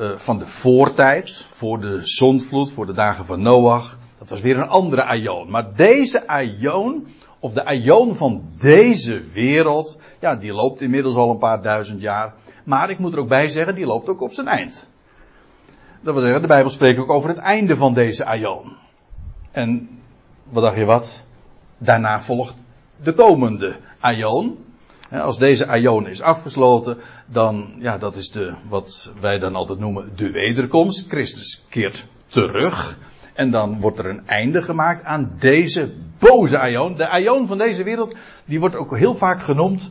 [0.00, 3.98] uh, van de voortijd, voor de zondvloed, voor de dagen van Noach.
[4.18, 5.50] Dat was weer een andere Aion.
[5.50, 7.06] Maar deze Aion,
[7.38, 12.34] of de Aion van deze wereld, ja, die loopt inmiddels al een paar duizend jaar.
[12.64, 14.90] Maar ik moet er ook bij zeggen, die loopt ook op zijn eind.
[16.00, 18.76] Dat wil zeggen, de Bijbel spreekt ook over het einde van deze aion.
[19.50, 19.88] En
[20.48, 21.24] wat dacht je wat?
[21.78, 22.54] Daarna volgt
[23.02, 24.58] de komende aion.
[25.10, 30.12] Als deze aion is afgesloten, dan, ja, dat is de, wat wij dan altijd noemen,
[30.16, 31.08] de wederkomst.
[31.08, 32.98] Christus keert terug.
[33.34, 36.96] En dan wordt er een einde gemaakt aan deze boze aion.
[36.96, 39.90] De aion van deze wereld, die wordt ook heel vaak genoemd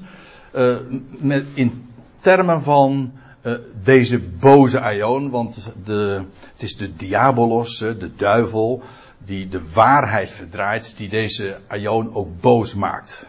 [0.56, 0.76] uh,
[1.18, 3.54] met, in termen van uh,
[3.84, 5.30] deze boze aion.
[5.30, 8.82] Want de, het is de diabolos, de duivel,
[9.26, 13.28] die de waarheid verdraait, die deze aion ook boos maakt.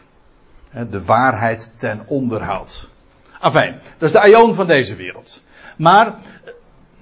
[0.90, 2.88] De waarheid ten onderhoud.
[3.40, 5.42] Afijn, dat is de aion van deze wereld.
[5.76, 6.14] Maar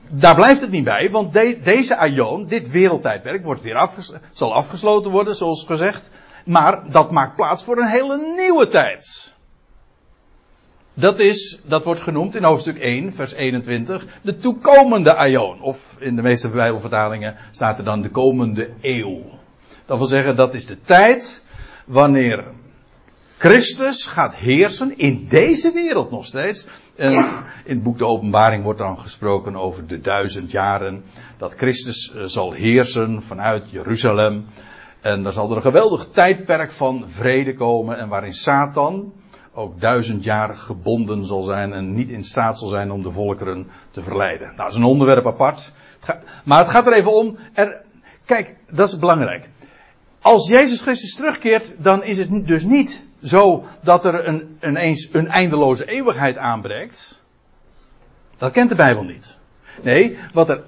[0.09, 3.89] daar blijft het niet bij, want de, deze aion, dit wereldtijdperk, wordt weer
[4.33, 6.11] zal afgesloten worden, zoals gezegd.
[6.45, 9.33] Maar dat maakt plaats voor een hele nieuwe tijd.
[10.95, 15.61] Dat is, dat wordt genoemd in hoofdstuk 1, vers 21, de toekomende aion.
[15.61, 19.23] Of in de meeste Bijbelvertalingen staat er dan de komende eeuw.
[19.87, 21.45] Dat wil zeggen, dat is de tijd
[21.85, 22.45] wanneer
[23.39, 26.67] Christus gaat heersen in deze wereld nog steeds.
[26.97, 27.13] En
[27.65, 31.05] in het boek De Openbaring wordt dan gesproken over de duizend jaren
[31.37, 34.47] dat Christus eh, zal heersen vanuit Jeruzalem.
[35.01, 39.13] En dan zal er een geweldig tijdperk van vrede komen en waarin Satan
[39.53, 43.67] ook duizend jaar gebonden zal zijn en niet in staat zal zijn om de volkeren
[43.91, 44.47] te verleiden.
[44.47, 45.73] Nou, dat is een onderwerp apart.
[46.45, 47.39] maar het gaat er even om.
[47.53, 47.83] Er,
[48.25, 49.49] kijk, dat is belangrijk.
[50.21, 55.09] Als Jezus Christus terugkeert, dan is het dus niet zo dat er een, een, eens,
[55.13, 57.23] een eindeloze eeuwigheid aanbreekt.
[58.37, 59.37] Dat kent de Bijbel niet.
[59.83, 60.63] Nee, wat er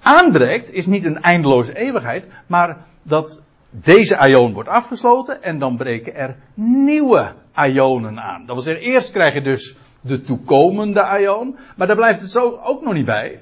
[0.00, 6.14] aanbreekt is niet een eindeloze eeuwigheid, maar dat deze aion wordt afgesloten en dan breken
[6.14, 8.46] er nieuwe aionen aan.
[8.46, 12.58] Dat wil zeggen, eerst krijg je dus de toekomende aion, maar daar blijft het zo
[12.62, 13.40] ook nog niet bij.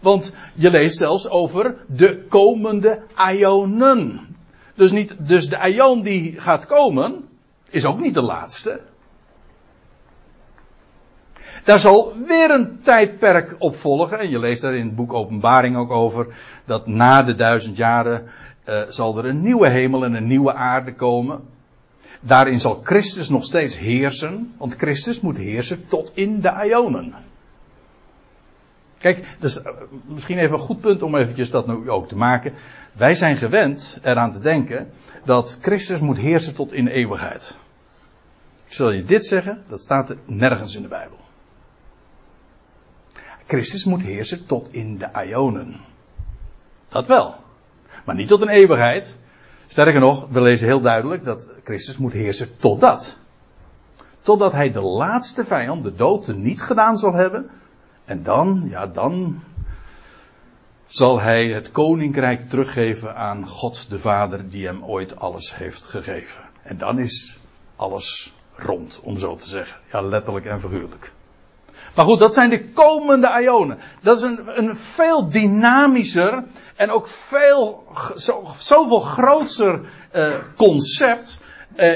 [0.00, 4.20] Want je leest zelfs over de komende aionen.
[4.74, 7.28] Dus, niet, dus de aion die gaat komen,
[7.74, 8.80] is ook niet de laatste.
[11.64, 14.18] Daar zal weer een tijdperk op volgen.
[14.18, 16.26] En je leest daar in het boek Openbaring ook over.
[16.64, 18.30] Dat na de duizend jaren
[18.68, 21.40] uh, zal er een nieuwe hemel en een nieuwe aarde komen.
[22.20, 24.54] Daarin zal Christus nog steeds heersen.
[24.58, 27.14] Want Christus moet heersen tot in de Ionen.
[28.98, 29.60] Kijk, dus
[30.04, 32.52] misschien even een goed punt om eventjes dat nu ook te maken.
[32.92, 34.90] Wij zijn gewend eraan te denken
[35.24, 37.56] dat Christus moet heersen tot in eeuwigheid.
[38.74, 41.18] Zal je dit zeggen, dat staat er nergens in de Bijbel.
[43.46, 45.80] Christus moet heersen tot in de Ionen.
[46.88, 47.34] Dat wel.
[48.04, 49.16] Maar niet tot een eeuwigheid.
[49.66, 53.16] Sterker nog, we lezen heel duidelijk dat Christus moet heersen totdat.
[54.20, 57.50] Totdat hij de laatste vijand, de dood, niet gedaan zal hebben.
[58.04, 59.42] En dan, ja, dan
[60.86, 66.42] zal hij het koninkrijk teruggeven aan God de Vader die hem ooit alles heeft gegeven.
[66.62, 67.40] En dan is
[67.76, 69.80] alles rond, om zo te zeggen.
[69.92, 71.12] Ja, letterlijk en figuurlijk.
[71.94, 73.78] Maar goed, dat zijn de komende ionen.
[74.00, 76.44] Dat is een, een veel dynamischer
[76.76, 77.84] en ook veel,
[78.16, 79.80] zo, zoveel groter
[80.14, 81.38] uh, concept.
[81.76, 81.92] Uh,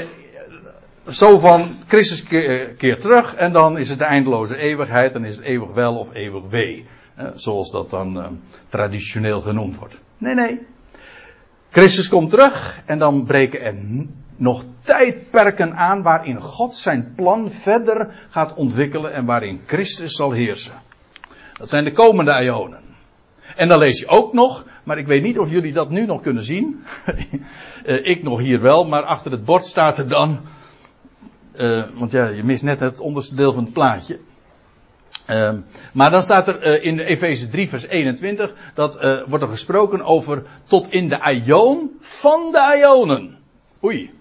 [1.07, 5.35] zo van Christus keert keer terug en dan is het de eindeloze eeuwigheid, dan is
[5.35, 6.87] het eeuwig wel of eeuwig wee.
[7.19, 10.01] Uh, zoals dat dan traditioneel genoemd wordt.
[10.17, 10.67] Nee, nee.
[11.69, 13.75] Christus komt terug en dan breken er
[14.39, 20.73] nog tijdperken aan waarin God zijn plan verder gaat ontwikkelen en waarin Christus zal heersen.
[21.53, 22.79] Dat zijn de komende ionen.
[23.55, 26.21] En dan lees je ook nog, maar ik weet niet of jullie dat nu nog
[26.21, 26.83] kunnen zien.
[27.85, 30.39] Eh, ik nog hier wel, maar achter het bord staat er dan.
[31.55, 34.19] Uh, want ja, je mist net het onderste deel van het plaatje.
[35.27, 35.53] Uh,
[35.93, 40.43] maar dan staat er uh, in Efeze 3 vers 21, dat wordt er gesproken over
[40.63, 43.37] tot in de aion van de ionen.
[43.83, 44.18] Oei.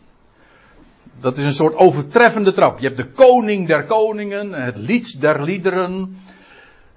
[1.21, 2.79] Dat is een soort overtreffende trap.
[2.79, 6.17] Je hebt de koning der koningen, het lied der liederen.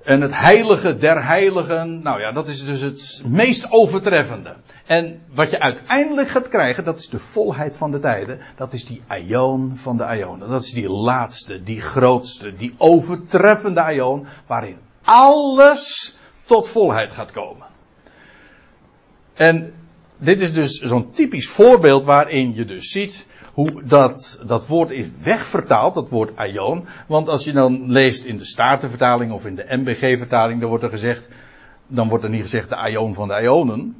[0.03, 2.01] En het heilige der heiligen.
[2.03, 4.55] Nou ja, dat is dus het meest overtreffende.
[4.85, 8.39] En wat je uiteindelijk gaat krijgen, dat is de volheid van de tijden.
[8.55, 10.49] Dat is die aion van de aionen.
[10.49, 14.27] Dat is die laatste, die grootste, die overtreffende aion.
[14.47, 17.67] Waarin alles tot volheid gaat komen.
[19.33, 19.73] En
[20.17, 25.07] dit is dus zo'n typisch voorbeeld waarin je dus ziet hoe dat, dat woord is
[25.23, 26.87] wegvertaald, dat woord aion.
[27.07, 30.89] Want als je dan leest in de Statenvertaling of in de MBG-vertaling, dan wordt er
[30.89, 31.27] gezegd,
[31.87, 33.95] dan wordt er niet gezegd de aion van de ionen.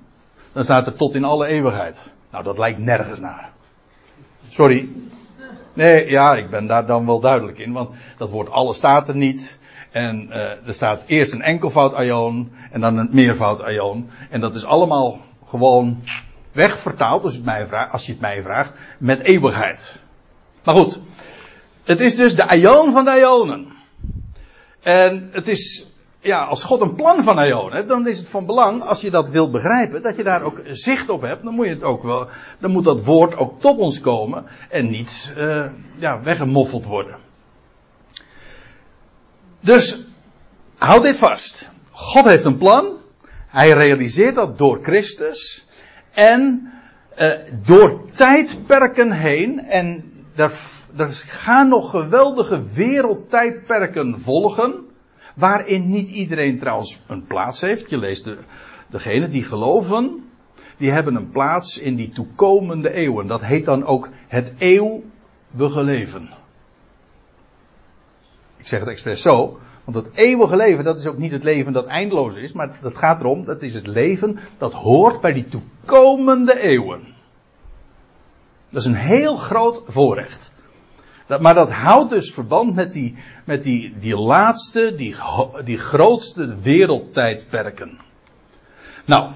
[0.54, 2.02] Dan staat er tot in alle eeuwigheid.
[2.32, 3.52] Nou, dat lijkt nergens naar.
[4.48, 4.90] Sorry.
[5.74, 9.16] Nee, ja, ik ben daar dan wel duidelijk in, want dat woord alle staat er
[9.16, 9.60] niet.
[9.92, 14.10] En uh, er staat eerst een enkelvoud aion en dan een meervoud aion.
[14.30, 16.02] En dat is allemaal gewoon
[16.52, 19.96] wegvertaald, als het mij vraagt, als je het mij vraagt met eeuwigheid.
[20.64, 21.00] Maar goed,
[21.84, 23.68] het is dus de aion van de aionen.
[24.82, 25.88] En het is,
[26.20, 29.10] ja, als God een plan van aion heeft, dan is het van belang, als je
[29.10, 31.44] dat wilt begrijpen, dat je daar ook zicht op hebt.
[31.44, 32.28] Dan moet je het ook wel,
[32.60, 35.66] dan moet dat woord ook tot ons komen en niet, uh,
[35.98, 37.16] ja, weggemoffeld worden.
[39.60, 40.00] Dus,
[40.78, 41.70] houd dit vast.
[41.92, 43.00] God heeft een plan.
[43.48, 45.68] Hij realiseert dat door Christus.
[46.12, 46.72] En
[47.20, 47.32] uh,
[47.66, 49.60] door tijdperken heen.
[49.60, 50.04] En
[50.36, 50.52] er,
[51.28, 54.86] gaan nog geweldige wereldtijdperken volgen.
[55.36, 57.90] Waarin niet iedereen trouwens een plaats heeft.
[57.90, 58.38] Je leest de,
[58.90, 60.30] degenen die geloven.
[60.78, 63.28] Die hebben een plaats in die toekomende eeuwen.
[63.28, 66.30] Dat heet dan ook het eeuwige leven.
[68.58, 69.60] Ik zeg het expres zo.
[69.84, 72.52] Want dat eeuwige leven, dat is ook niet het leven dat eindeloos is.
[72.52, 77.02] Maar dat gaat erom, dat is het leven dat hoort bij die toekomende eeuwen.
[78.70, 80.54] Dat is een heel groot voorrecht.
[81.40, 83.16] Maar dat houdt dus verband met die,
[83.46, 85.16] met die, die laatste, die,
[85.64, 88.00] die grootste wereldtijdperken.
[89.06, 89.32] Nou,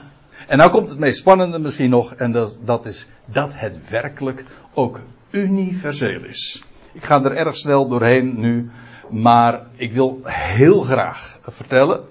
[0.48, 4.46] en nou komt het meest spannende misschien nog, en dat, dat is dat het werkelijk
[4.74, 6.64] ook universeel is.
[6.94, 8.72] Ik ga er erg snel doorheen nu,
[9.10, 12.04] maar ik wil heel graag vertellen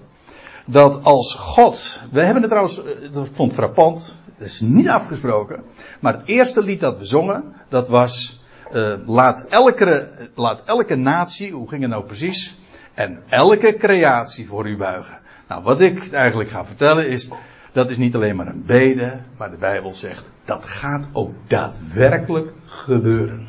[0.65, 2.81] dat als God, we hebben het trouwens,
[3.11, 5.63] dat vond frappant, het is niet afgesproken,
[5.99, 11.51] maar het eerste lied dat we zongen, dat was uh, laat, elke, laat elke natie,
[11.51, 12.59] hoe ging het nou precies,
[12.93, 15.19] en elke creatie voor u buigen.
[15.47, 17.29] Nou, wat ik eigenlijk ga vertellen is,
[17.71, 22.53] dat is niet alleen maar een bede, maar de Bijbel zegt, dat gaat ook daadwerkelijk
[22.65, 23.47] gebeuren.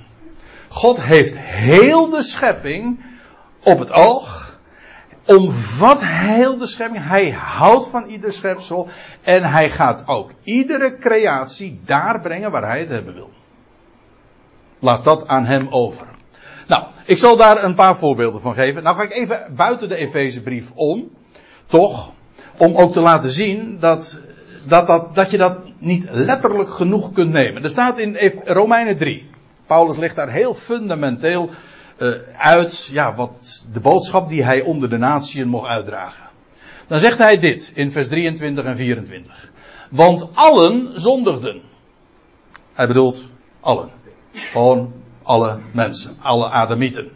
[0.68, 3.04] God heeft heel de schepping
[3.66, 4.58] op het oog,
[5.24, 7.08] omvat heel de schepping.
[7.08, 8.88] Hij houdt van ieder schepsel.
[9.22, 13.30] En hij gaat ook iedere creatie daar brengen waar hij het hebben wil.
[14.78, 16.06] Laat dat aan hem over.
[16.66, 18.82] Nou, ik zal daar een paar voorbeelden van geven.
[18.82, 21.10] Nou ga ik even buiten de Efezebrief om.
[21.66, 22.12] Toch?
[22.56, 24.20] Om ook te laten zien dat,
[24.64, 27.62] dat, dat, dat je dat niet letterlijk genoeg kunt nemen.
[27.62, 29.30] Er staat in Romeinen 3.
[29.66, 31.50] Paulus legt daar heel fundamenteel
[32.36, 36.24] uit ja, wat de boodschap die hij onder de natieën mocht uitdragen.
[36.86, 39.50] Dan zegt hij dit in vers 23 en 24.
[39.90, 41.62] Want allen zondigden.
[42.72, 43.30] Hij bedoelt
[43.60, 43.90] allen.
[44.32, 47.10] Gewoon alle mensen, alle Adamieten.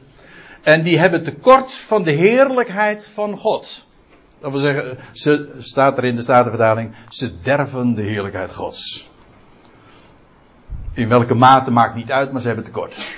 [0.62, 3.86] En die hebben tekort van de heerlijkheid van God.
[4.40, 9.10] Dat wil zeggen, ze, staat er in de Statenvertaling, ze derven de heerlijkheid Gods.
[10.92, 13.10] In welke mate maakt niet uit, maar ze hebben tekort.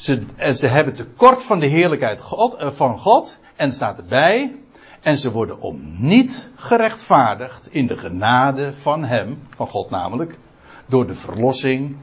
[0.00, 3.38] Ze, ze hebben tekort van de heerlijkheid God, eh, van God.
[3.56, 4.56] En staat erbij.
[5.00, 10.38] En ze worden om niet gerechtvaardigd in de genade van Hem, van God namelijk,
[10.86, 11.96] door de verlossing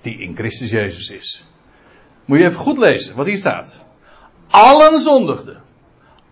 [0.00, 1.44] die in Christus Jezus is.
[2.24, 3.84] Moet je even goed lezen wat hier staat.
[4.50, 5.62] Allen zondigden.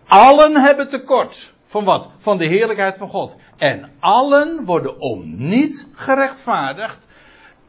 [0.07, 1.53] Allen hebben tekort.
[1.65, 2.09] Van wat?
[2.17, 3.35] Van de heerlijkheid van God.
[3.57, 7.04] En allen worden om niet gerechtvaardigd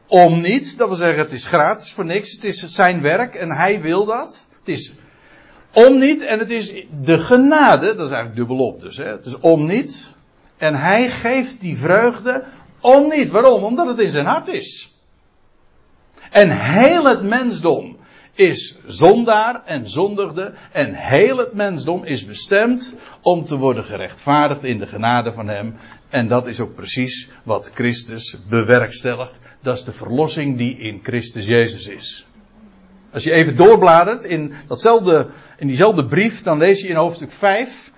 [0.07, 3.51] om niet, dat wil zeggen het is gratis voor niks, het is zijn werk en
[3.51, 4.45] hij wil dat.
[4.59, 4.93] Het is
[5.73, 8.97] om niet en het is de genade, dat is eigenlijk dubbelop dus.
[8.97, 9.05] Hè.
[9.05, 10.15] Het is om niet
[10.57, 12.43] en hij geeft die vreugde
[12.81, 13.29] om niet.
[13.29, 13.63] Waarom?
[13.63, 14.95] Omdat het in zijn hart is.
[16.31, 17.97] En heel het mensdom
[18.33, 20.53] is zondaar en zondigde.
[20.71, 25.75] En heel het mensdom is bestemd om te worden gerechtvaardigd in de genade van hem.
[26.09, 29.39] En dat is ook precies wat Christus bewerkstelligt.
[29.67, 32.25] Dat is de verlossing die in Christus Jezus is.
[33.13, 35.27] Als je even doorbladert in, datzelfde,
[35.57, 37.91] in diezelfde brief, dan lees je in hoofdstuk 5.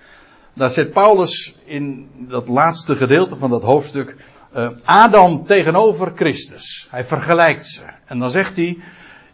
[0.54, 4.16] Daar zet Paulus in dat laatste gedeelte van dat hoofdstuk
[4.56, 6.86] uh, Adam tegenover Christus.
[6.90, 7.82] Hij vergelijkt ze.
[8.04, 8.78] En dan zegt hij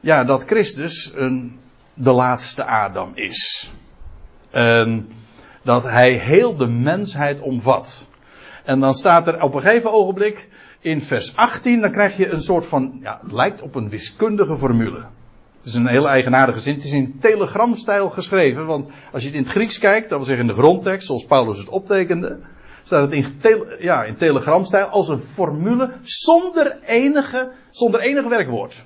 [0.00, 1.58] ja, dat Christus een,
[1.94, 3.72] de laatste Adam is.
[4.50, 5.08] En
[5.62, 8.06] dat hij heel de mensheid omvat.
[8.64, 10.48] En dan staat er op een gegeven ogenblik
[10.86, 14.56] in vers 18, dan krijg je een soort van, ja, het lijkt op een wiskundige
[14.56, 14.98] formule.
[15.56, 16.74] Het is een heel eigenaardige zin.
[16.74, 20.26] Het is in telegramstijl geschreven, want als je het in het Grieks kijkt, dat wil
[20.26, 22.38] zeggen in de grondtekst, zoals Paulus het optekende,
[22.84, 23.38] staat het in,
[23.78, 28.84] ja, in telegramstijl als een formule zonder enige, zonder enige werkwoord.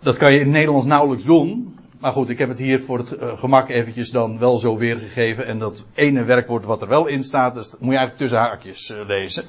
[0.00, 1.77] Dat kan je in het Nederlands nauwelijks doen.
[1.98, 5.46] Maar goed, ik heb het hier voor het uh, gemak eventjes dan wel zo weergegeven.
[5.46, 8.90] En dat ene werkwoord wat er wel in staat, dat moet je eigenlijk tussen haakjes
[8.90, 9.44] uh, lezen.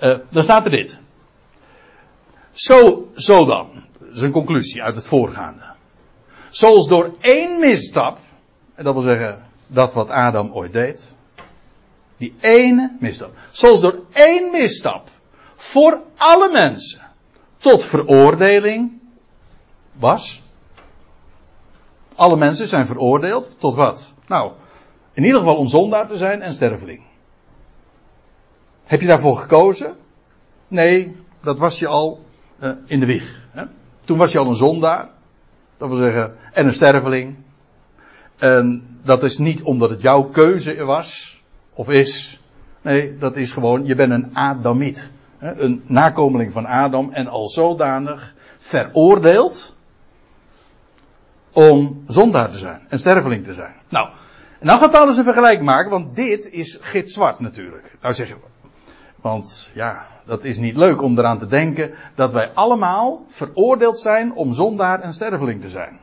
[0.00, 1.00] Uh, dan staat er dit.
[2.52, 3.68] Zo, zo dan.
[4.12, 5.62] zijn conclusie uit het voorgaande.
[6.50, 8.18] Zoals door één misstap,
[8.74, 11.16] en dat wil zeggen dat wat Adam ooit deed,
[12.16, 15.08] die ene misstap, zoals door één misstap
[15.56, 17.00] voor alle mensen
[17.56, 19.00] tot veroordeling
[19.92, 20.42] was.
[22.16, 24.12] Alle mensen zijn veroordeeld tot wat?
[24.26, 24.52] Nou,
[25.12, 27.02] in ieder geval om zondaar te zijn en sterveling.
[28.84, 29.94] Heb je daarvoor gekozen?
[30.68, 32.24] Nee, dat was je al
[32.62, 33.40] uh, in de wieg.
[33.50, 33.64] Hè?
[34.04, 35.08] Toen was je al een zondaar.
[35.78, 37.36] Dat wil zeggen, en een sterveling.
[38.38, 41.40] En dat is niet omdat het jouw keuze was,
[41.72, 42.40] of is.
[42.82, 45.10] Nee, dat is gewoon, je bent een Adamiet.
[45.38, 45.60] Hè?
[45.60, 49.74] Een nakomeling van Adam en al zodanig veroordeeld
[51.52, 53.74] om zondaar te zijn en sterveling te zijn.
[53.88, 54.08] Nou,
[54.60, 57.96] en dan gaat Paulus een vergelijking maken, want dit is gitzwart natuurlijk.
[58.00, 58.36] Nou zeg je,
[59.16, 64.32] want ja, dat is niet leuk om eraan te denken dat wij allemaal veroordeeld zijn
[64.34, 66.00] om zondaar en sterveling te zijn.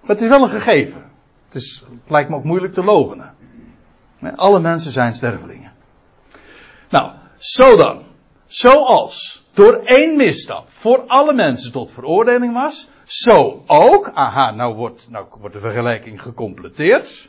[0.00, 1.10] Maar het is wel een gegeven.
[1.46, 3.34] Het, is, lijkt me ook moeilijk te logenen.
[4.36, 5.72] Alle mensen zijn stervelingen.
[6.88, 8.02] Nou, zo dan.
[8.46, 15.06] Zoals door één misstap voor alle mensen tot veroordeling was, zo ook, aha, nou wordt,
[15.10, 17.28] nou wordt de vergelijking gecompleteerd.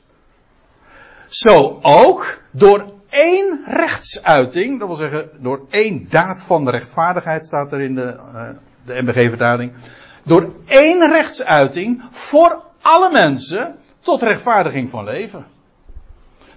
[1.28, 7.72] Zo ook door één rechtsuiting, dat wil zeggen door één daad van de rechtvaardigheid staat
[7.72, 8.50] er in de, uh,
[8.86, 9.74] de MBG-vertaling.
[10.24, 15.46] Door één rechtsuiting voor alle mensen tot rechtvaardiging van leven.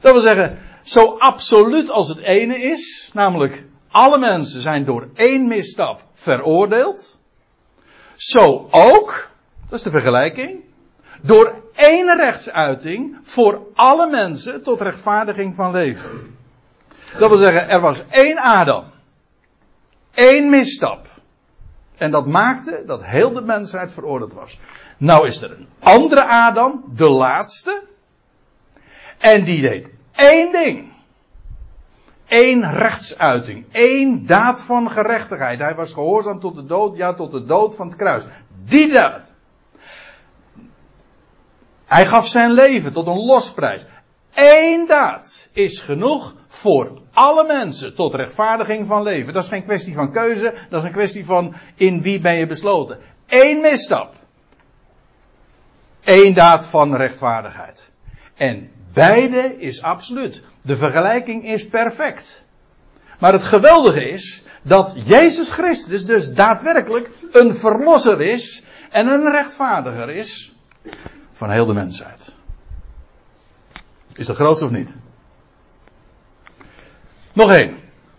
[0.01, 3.65] Dat wil zeggen, zo absoluut als het ene is, namelijk
[3.95, 7.19] alle mensen zijn door één misstap veroordeeld.
[8.15, 9.29] Zo ook,
[9.69, 10.65] dat is de vergelijking,
[11.21, 16.37] door één rechtsuiting voor alle mensen tot rechtvaardiging van leven.
[17.19, 18.85] Dat wil zeggen, er was één Adam.
[20.15, 21.07] één misstap.
[21.97, 24.59] En dat maakte dat heel de mensheid veroordeeld was.
[24.97, 27.83] Nou is er een andere Adam, de laatste.
[29.19, 30.94] En die deed één ding.
[32.35, 33.65] Eén rechtsuiting.
[33.73, 35.59] één daad van gerechtigheid.
[35.59, 38.25] Hij was gehoorzaam tot de dood, ja tot de dood van het kruis.
[38.65, 39.33] Die daad.
[41.87, 43.87] Hij gaf zijn leven tot een losprijs.
[44.35, 49.33] Eén daad is genoeg voor alle mensen tot rechtvaardiging van leven.
[49.33, 52.47] Dat is geen kwestie van keuze, dat is een kwestie van in wie ben je
[52.47, 52.99] besloten.
[53.27, 54.15] Eén misstap.
[56.05, 57.91] Eén daad van rechtvaardigheid.
[58.35, 60.43] En beide is absoluut.
[60.63, 62.45] De vergelijking is perfect.
[63.19, 70.11] Maar het geweldige is dat Jezus Christus dus daadwerkelijk een verlosser is en een rechtvaardiger
[70.11, 70.53] is
[71.33, 72.35] van heel de mensheid.
[74.13, 74.95] Is dat groot of niet?
[77.33, 77.77] Nog één.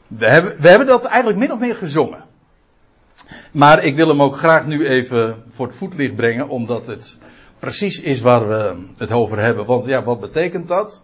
[0.07, 2.23] We hebben, we hebben dat eigenlijk min of meer gezongen.
[3.51, 7.19] Maar ik wil hem ook graag nu even voor het voetlicht brengen, omdat het
[7.65, 9.65] precies is waar we het over hebben.
[9.65, 11.01] Want ja, wat betekent dat?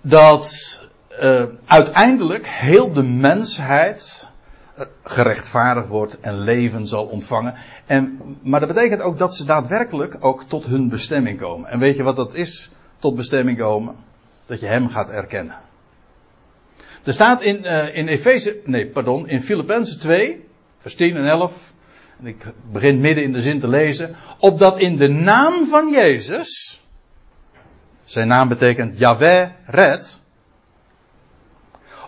[0.00, 0.80] Dat
[1.20, 4.26] uh, uiteindelijk heel de mensheid
[5.04, 7.54] gerechtvaardigd wordt en leven zal ontvangen.
[7.86, 11.70] En, maar dat betekent ook dat ze daadwerkelijk ook tot hun bestemming komen.
[11.70, 12.70] En weet je wat dat is?
[12.98, 13.96] Tot bestemming komen?
[14.46, 15.56] Dat je hem gaat erkennen.
[17.04, 20.44] Er staat in, uh, in Efeze, nee, pardon, in Filippenzen 2,
[20.78, 21.71] vers 10 en 11.
[22.22, 24.16] Ik begin midden in de zin te lezen.
[24.38, 26.80] Opdat in de naam van Jezus,
[28.04, 30.20] zijn naam betekent Yahweh red.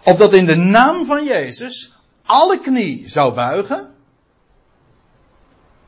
[0.05, 3.95] Opdat in de naam van Jezus alle knie zou buigen.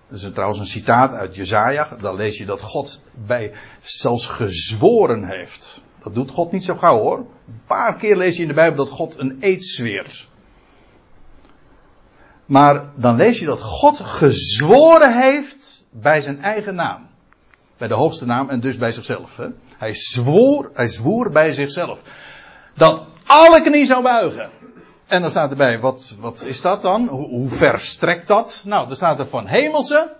[0.09, 1.97] Dat is trouwens een citaat uit Jezaja.
[2.01, 5.81] Dan lees je dat God bij zelfs gezworen heeft.
[6.03, 7.19] Dat doet God niet zo gauw hoor.
[7.19, 10.29] Een paar keer lees je in de Bijbel dat God een eed zweert.
[12.47, 17.07] Maar dan lees je dat God gezworen heeft bij zijn eigen naam.
[17.77, 19.41] Bij de hoogste naam en dus bij zichzelf.
[19.77, 22.01] Hij, zwoer, hij zwoer bij zichzelf.
[22.75, 24.51] Dat alle knie zou buigen.
[25.07, 27.09] En dan staat erbij, wat, wat is dat dan?
[27.09, 28.63] Hoe, hoe ver strekt dat?
[28.65, 30.17] Nou, er staat er van hemelse,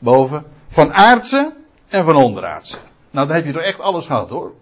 [0.00, 1.52] boven, van aardse
[1.88, 2.76] en van onderaardse.
[3.10, 4.52] Nou, dan heb je toch echt alles gehad hoor.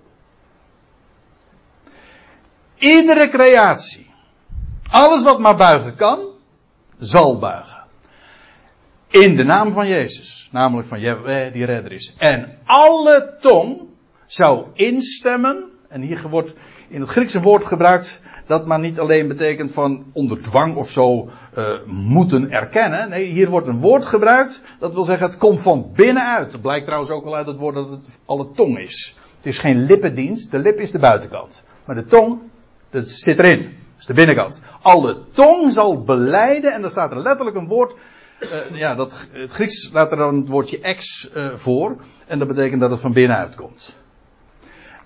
[2.76, 4.10] Iedere creatie,
[4.90, 6.31] alles wat maar buigen kan,
[7.02, 7.82] zal buigen.
[9.08, 12.14] In de naam van Jezus, namelijk van Jehovah die redder is.
[12.18, 13.80] En alle tong
[14.26, 16.54] zou instemmen, en hier wordt
[16.88, 20.90] in het Grieks een woord gebruikt dat maar niet alleen betekent van onder dwang of
[20.90, 21.28] zo
[21.58, 23.08] uh, moeten erkennen.
[23.08, 24.62] Nee, hier wordt een woord gebruikt.
[24.78, 26.50] Dat wil zeggen, het komt van binnenuit.
[26.50, 29.16] Dat blijkt trouwens ook al uit het woord dat het alle tong is.
[29.36, 30.50] Het is geen lippendienst.
[30.50, 31.62] De lip is de buitenkant.
[31.86, 32.38] Maar de tong,
[32.90, 33.81] dat zit erin.
[34.02, 34.60] Is de binnenkant.
[34.82, 37.94] Alle tong zal beleiden, en daar staat er letterlijk een woord,
[38.40, 41.96] uh, ja, dat, het Grieks laat er dan het woordje ex uh, voor,
[42.26, 43.96] en dat betekent dat het van binnenuit komt.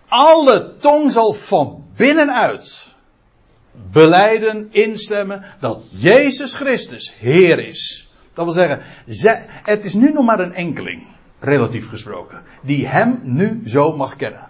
[0.08, 2.94] Alle tong zal van binnenuit
[3.92, 8.10] beleiden, instemmen, dat Jezus Christus Heer is.
[8.34, 8.80] Dat wil zeggen,
[9.62, 11.06] het is nu nog maar een enkeling,
[11.40, 14.48] relatief gesproken, die Hem nu zo mag kennen.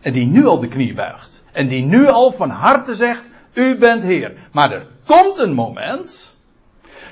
[0.00, 1.42] En die nu al de knie buigt.
[1.52, 4.32] En die nu al van harte zegt, u bent Heer.
[4.52, 6.36] Maar er komt een moment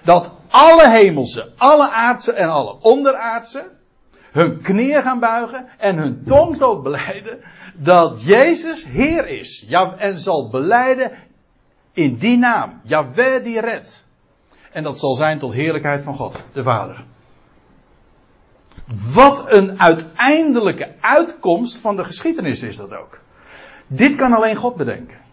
[0.05, 3.75] dat alle hemelse, alle aardse en alle onderaardse
[4.33, 7.39] hun knieën gaan buigen en hun tong zal beleiden
[7.75, 9.65] dat Jezus Heer is.
[9.69, 11.13] Ja, en zal beleiden
[11.93, 12.81] in die naam.
[12.85, 14.05] Yahweh die redt.
[14.73, 17.05] En dat zal zijn tot heerlijkheid van God, de Vader.
[19.15, 23.19] Wat een uiteindelijke uitkomst van de geschiedenis is dat ook.
[23.87, 25.26] Dit kan alleen God bedenken.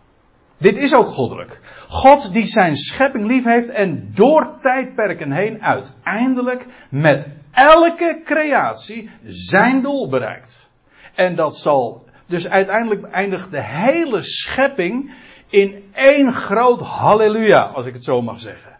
[0.63, 1.59] Dit is ook goddelijk.
[1.87, 9.81] God die zijn schepping lief heeft en door tijdperken heen uiteindelijk met elke creatie zijn
[9.81, 10.71] doel bereikt.
[11.15, 15.13] En dat zal, dus uiteindelijk eindigt de hele schepping
[15.49, 18.77] in één groot halleluja, als ik het zo mag zeggen.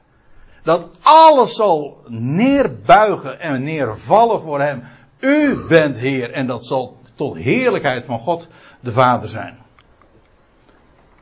[0.64, 4.84] Dat alles zal neerbuigen en neervallen voor hem.
[5.20, 9.58] U bent Heer en dat zal tot heerlijkheid van God de Vader zijn.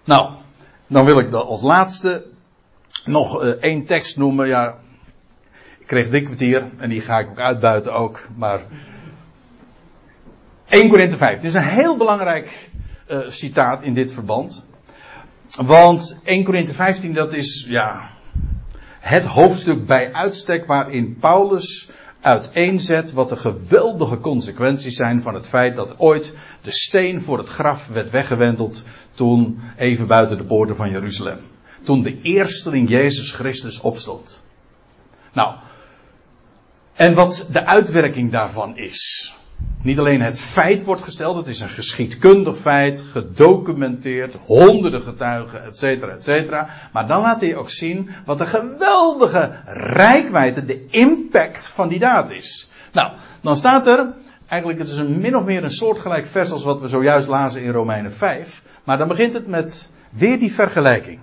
[0.04, 0.32] Nou,
[0.92, 2.26] dan wil ik als laatste
[3.06, 4.48] nog uh, één tekst noemen.
[4.48, 4.78] Ja,
[5.80, 8.28] ik kreeg dik kwartier en die ga ik ook uitbuiten ook.
[8.36, 8.62] Maar
[10.68, 12.70] 1 Korinthe 15 is een heel belangrijk
[13.08, 14.66] uh, citaat in dit verband.
[15.62, 18.10] Want 1 Korinthe 15 dat is ja
[19.00, 21.90] het hoofdstuk bij uitstek waarin Paulus
[22.22, 27.50] uiteenzet wat de geweldige consequenties zijn van het feit dat ooit de steen voor het
[27.50, 28.84] graf werd weggewendeld
[29.22, 31.40] toen even buiten de poorten van Jeruzalem.
[31.84, 34.42] Toen de eersteling Jezus Christus opstond.
[35.34, 35.56] Nou,
[36.94, 39.34] en wat de uitwerking daarvan is.
[39.82, 45.78] Niet alleen het feit wordt gesteld, het is een geschiedkundig feit, gedocumenteerd, honderden getuigen, et
[45.78, 46.70] cetera, et cetera.
[46.94, 52.32] Maar dan laat hij ook zien wat de geweldige rijkwijde, de impact van die daad
[52.32, 52.72] is.
[52.92, 53.12] Nou,
[53.42, 54.14] dan staat er,
[54.48, 57.62] eigenlijk het is een min of meer een soortgelijk vers als wat we zojuist lazen
[57.62, 58.70] in Romeinen 5.
[58.92, 61.20] Maar dan begint het met weer die vergelijking.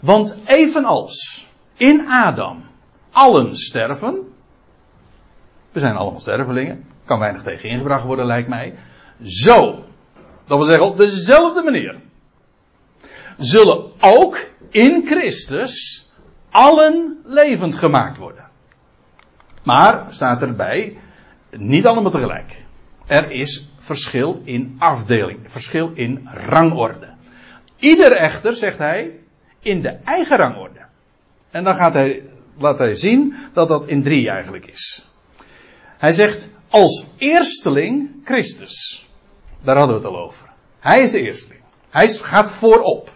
[0.00, 1.46] Want evenals
[1.76, 2.64] in Adam
[3.10, 4.32] allen sterven,
[5.72, 8.74] we zijn allemaal stervelingen, kan weinig tegen ingebracht worden, lijkt mij.
[9.22, 9.84] Zo,
[10.46, 12.00] dat wil zeggen op dezelfde manier,
[13.38, 16.04] zullen ook in Christus
[16.50, 18.48] allen levend gemaakt worden.
[19.62, 20.98] Maar, staat erbij,
[21.50, 22.63] niet allemaal tegelijk.
[23.06, 27.14] Er is verschil in afdeling, verschil in rangorde.
[27.78, 29.18] Ieder echter, zegt hij,
[29.60, 30.80] in de eigen rangorde.
[31.50, 32.22] En dan gaat hij,
[32.58, 35.08] laat hij zien dat dat in drie eigenlijk is.
[35.98, 39.08] Hij zegt, als eersteling Christus.
[39.62, 40.48] Daar hadden we het al over.
[40.80, 41.60] Hij is de eersteling.
[41.90, 43.10] Hij gaat voorop.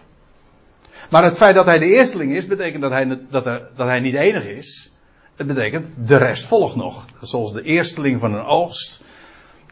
[1.09, 4.15] Maar het feit dat hij de eersteling is, betekent dat hij, dat, dat hij niet
[4.15, 4.91] enig is.
[5.35, 7.05] Het betekent, de rest volgt nog.
[7.21, 9.01] Zoals de eersteling van een oogst.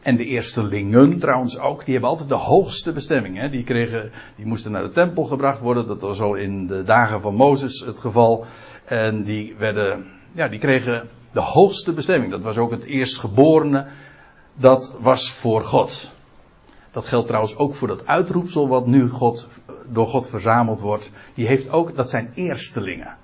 [0.08, 1.84] En de eerstelingen trouwens ook.
[1.84, 3.38] Die hebben altijd de hoogste bestemming.
[3.38, 3.50] Hè?
[3.50, 5.86] Die, kregen, die moesten naar de tempel gebracht worden.
[5.86, 8.44] Dat was al in de dagen van Mozes het geval.
[8.84, 12.30] En die werden, ja, die kregen de hoogste bestemming.
[12.30, 13.86] Dat was ook het eerstgeborene.
[14.54, 16.10] Dat was voor God.
[16.90, 19.48] Dat geldt trouwens ook voor dat uitroepsel wat nu God,
[19.88, 21.12] door God verzameld wordt.
[21.34, 23.16] Die heeft ook, dat zijn eerstelingen.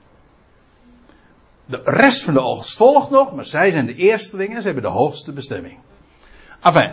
[1.66, 4.61] De rest van de oogst volgt nog, maar zij zijn de eerstelingen.
[4.61, 5.78] Ze hebben de hoogste bestemming.
[6.64, 6.90] Enfin,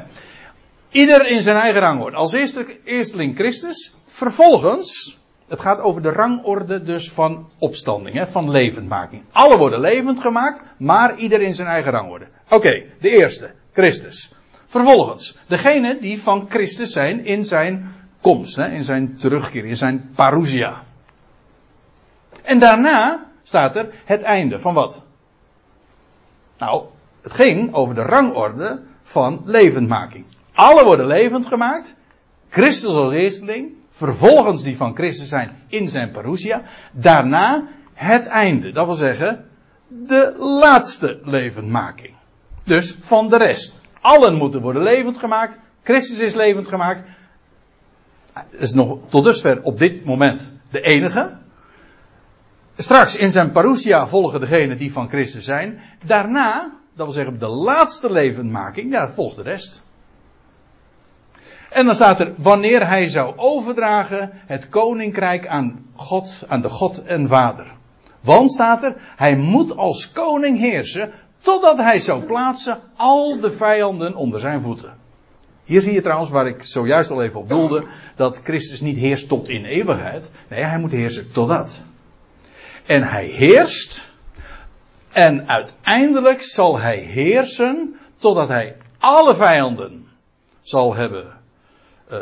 [0.90, 2.18] ieder in zijn eigen rangorde.
[2.18, 3.96] Als eerste, eersteling Christus.
[4.08, 5.18] Vervolgens,
[5.48, 9.24] het gaat over de rangorde dus van opstanding, hè, van levendmaking.
[9.32, 12.28] Alle worden levend gemaakt, maar ieder in zijn eigen rangorde.
[12.50, 14.34] Oké, de eerste, Christus.
[14.66, 20.12] Vervolgens, degene die van Christus zijn in zijn komst, hè, in zijn terugkeer, in zijn
[20.16, 20.84] parousia.
[22.42, 25.04] En daarna staat er het einde van wat?
[26.58, 26.86] Nou,
[27.22, 28.82] het ging over de rangorde
[29.12, 30.26] van levendmaking.
[30.54, 31.96] Alle worden levend gemaakt.
[32.50, 33.74] Christus als eersteling.
[33.90, 36.64] Vervolgens die van Christus zijn in zijn parousia.
[36.92, 38.72] Daarna het einde.
[38.72, 39.46] Dat wil zeggen,
[39.88, 42.14] de laatste levendmaking.
[42.64, 43.82] Dus van de rest.
[44.02, 45.58] Allen moeten worden levend gemaakt.
[45.84, 47.04] Christus is levend gemaakt.
[48.50, 51.38] Is nog tot dusver op dit moment de enige.
[52.76, 55.80] Straks in zijn parousia volgen degenen die van Christus zijn.
[56.06, 59.84] Daarna, dat wil zeggen de laatste levendmaking, daar volgt de rest.
[61.70, 67.04] En dan staat er, wanneer hij zou overdragen het koninkrijk aan God, aan de God
[67.04, 67.68] en Vader.
[68.22, 74.16] Want staat er, hij moet als koning heersen, totdat hij zou plaatsen al de vijanden
[74.16, 74.94] onder zijn voeten.
[75.64, 77.84] Hier zie je trouwens, waar ik zojuist al even op doelde,
[78.16, 80.32] dat Christus niet heerst tot in eeuwigheid.
[80.50, 81.82] Nee, hij moet heersen totdat.
[82.86, 84.08] En hij heerst,
[85.12, 90.08] en uiteindelijk zal hij heersen totdat hij alle vijanden
[90.62, 91.40] zal hebben
[92.12, 92.18] uh,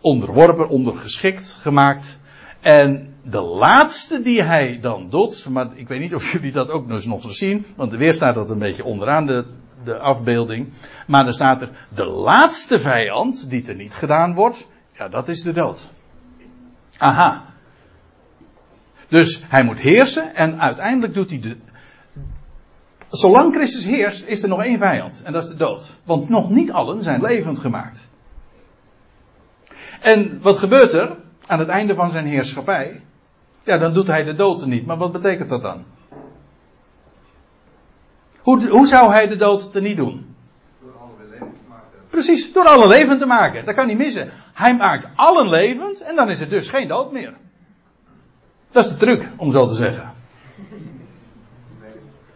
[0.00, 2.18] onderworpen, ondergeschikt gemaakt.
[2.60, 6.86] En de laatste die hij dan doet, maar ik weet niet of jullie dat ook
[6.86, 9.44] nog eens zien, want weer staat dat een beetje onderaan de,
[9.84, 10.72] de afbeelding.
[11.06, 15.42] Maar dan staat er, de laatste vijand die er niet gedaan wordt, ja dat is
[15.42, 15.88] de dood.
[16.98, 17.44] Aha.
[19.08, 21.56] Dus hij moet heersen en uiteindelijk doet hij de,
[23.10, 25.22] Zolang Christus heerst, is er nog één vijand.
[25.24, 25.86] En dat is de dood.
[26.04, 28.08] Want nog niet allen zijn levend gemaakt.
[30.00, 33.00] En wat gebeurt er aan het einde van zijn heerschappij?
[33.62, 34.86] Ja, dan doet hij de dood er niet.
[34.86, 35.84] Maar wat betekent dat dan?
[38.40, 40.34] Hoe, hoe zou hij de dood er niet doen?
[40.82, 41.98] Door alle levend te maken.
[42.10, 43.64] Precies, door alle levend te maken.
[43.64, 44.30] Dat kan niet missen.
[44.52, 47.34] Hij maakt allen levend en dan is er dus geen dood meer.
[48.70, 50.12] Dat is de truc, om zo te zeggen.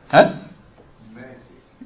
[0.07, 0.44] Hè?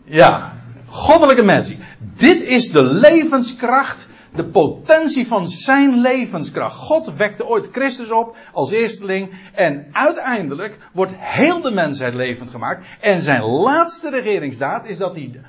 [0.08, 0.52] Ja,
[0.86, 1.78] goddelijke magic.
[1.98, 6.76] Dit is de levenskracht, de potentie van zijn levenskracht.
[6.76, 12.86] God wekte ooit Christus op als eersteling en uiteindelijk wordt heel de mensheid levend gemaakt.
[13.00, 15.40] En zijn laatste regeringsdaad is dat hij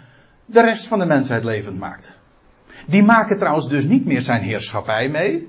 [0.45, 2.19] de rest van de mensheid levend maakt.
[2.87, 5.47] Die maken trouwens dus niet meer zijn heerschappij mee.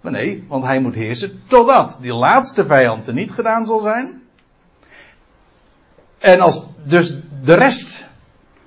[0.00, 4.22] Maar nee, want hij moet heersen totdat die laatste vijand er niet gedaan zal zijn.
[6.18, 8.06] En als dus de rest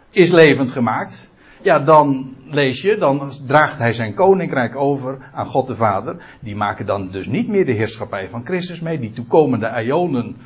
[0.09, 1.29] is levend gemaakt,
[1.61, 6.15] ja, dan lees je, dan draagt hij zijn koninkrijk over aan God de Vader.
[6.39, 8.99] Die maken dan dus niet meer de heerschappij van Christus mee.
[8.99, 10.37] Die toekomende ionen,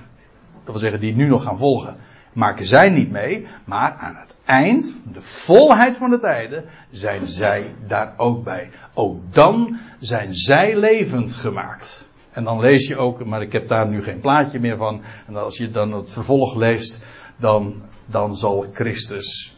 [0.54, 1.96] dat wil zeggen die nu nog gaan volgen,
[2.34, 3.48] maken zij niet mee.
[3.66, 8.70] Maar aan het eind, de volheid van de tijden, zijn zij daar ook bij.
[8.94, 12.10] Ook dan zijn zij levend gemaakt.
[12.32, 15.02] En dan lees je ook, maar ik heb daar nu geen plaatje meer van.
[15.28, 17.06] En als je dan het vervolg leest,
[17.42, 19.56] dan, dan zal Christus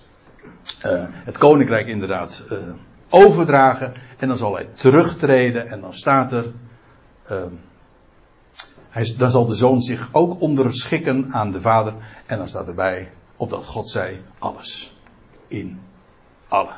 [0.85, 2.57] uh, het koninkrijk inderdaad uh,
[3.09, 3.93] overdragen.
[4.17, 6.51] En dan zal hij terugtreden en dan staat er.
[7.31, 7.43] Uh,
[8.89, 11.93] hij, dan zal de zoon zich ook onderschikken aan de vader.
[12.25, 14.95] En dan staat erbij, opdat God zei alles.
[15.47, 15.81] In
[16.47, 16.73] alle.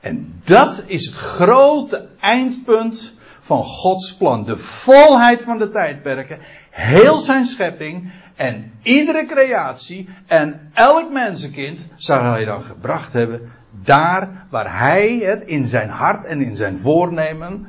[0.00, 4.44] En dat is het grote eindpunt van Gods plan.
[4.44, 6.38] De volheid van de tijdperken.
[6.70, 8.12] Heel zijn schepping.
[8.38, 13.52] En iedere creatie en elk mensenkind zou hij dan gebracht hebben
[13.84, 17.68] daar waar hij het in zijn hart en in zijn voornemen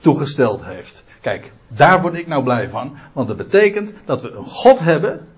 [0.00, 1.04] toegesteld heeft.
[1.20, 5.28] Kijk, daar word ik nou blij van, want dat betekent dat we een God hebben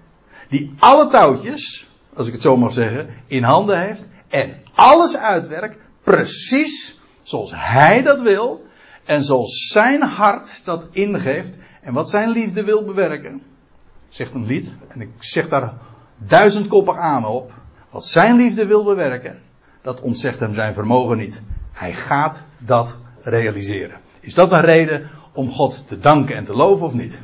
[0.49, 5.79] die alle touwtjes, als ik het zo mag zeggen, in handen heeft en alles uitwerkt
[6.03, 8.67] precies zoals hij dat wil
[9.05, 13.43] en zoals zijn hart dat ingeeft en wat zijn liefde wil bewerken
[14.17, 15.75] zegt een lied, en ik zeg daar
[16.19, 17.53] duizendkoppig aan op.
[17.91, 19.43] Wat zijn liefde wil bewerken,
[19.83, 21.43] dat ontzegt hem zijn vermogen niet.
[21.73, 24.01] Hij gaat dat realiseren.
[24.21, 27.19] Is dat een reden om God te danken en te loven of niet?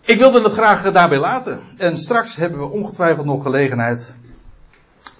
[0.00, 1.60] Ik wilde het graag daarbij laten.
[1.76, 4.16] En straks hebben we ongetwijfeld nog gelegenheid,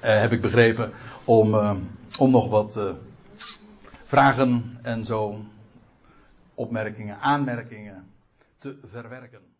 [0.00, 0.92] eh, heb ik begrepen,
[1.24, 1.76] om, eh,
[2.18, 2.90] om nog wat eh,
[4.04, 5.44] vragen en zo,
[6.54, 8.12] opmerkingen, aanmerkingen
[8.64, 9.53] te verwerken.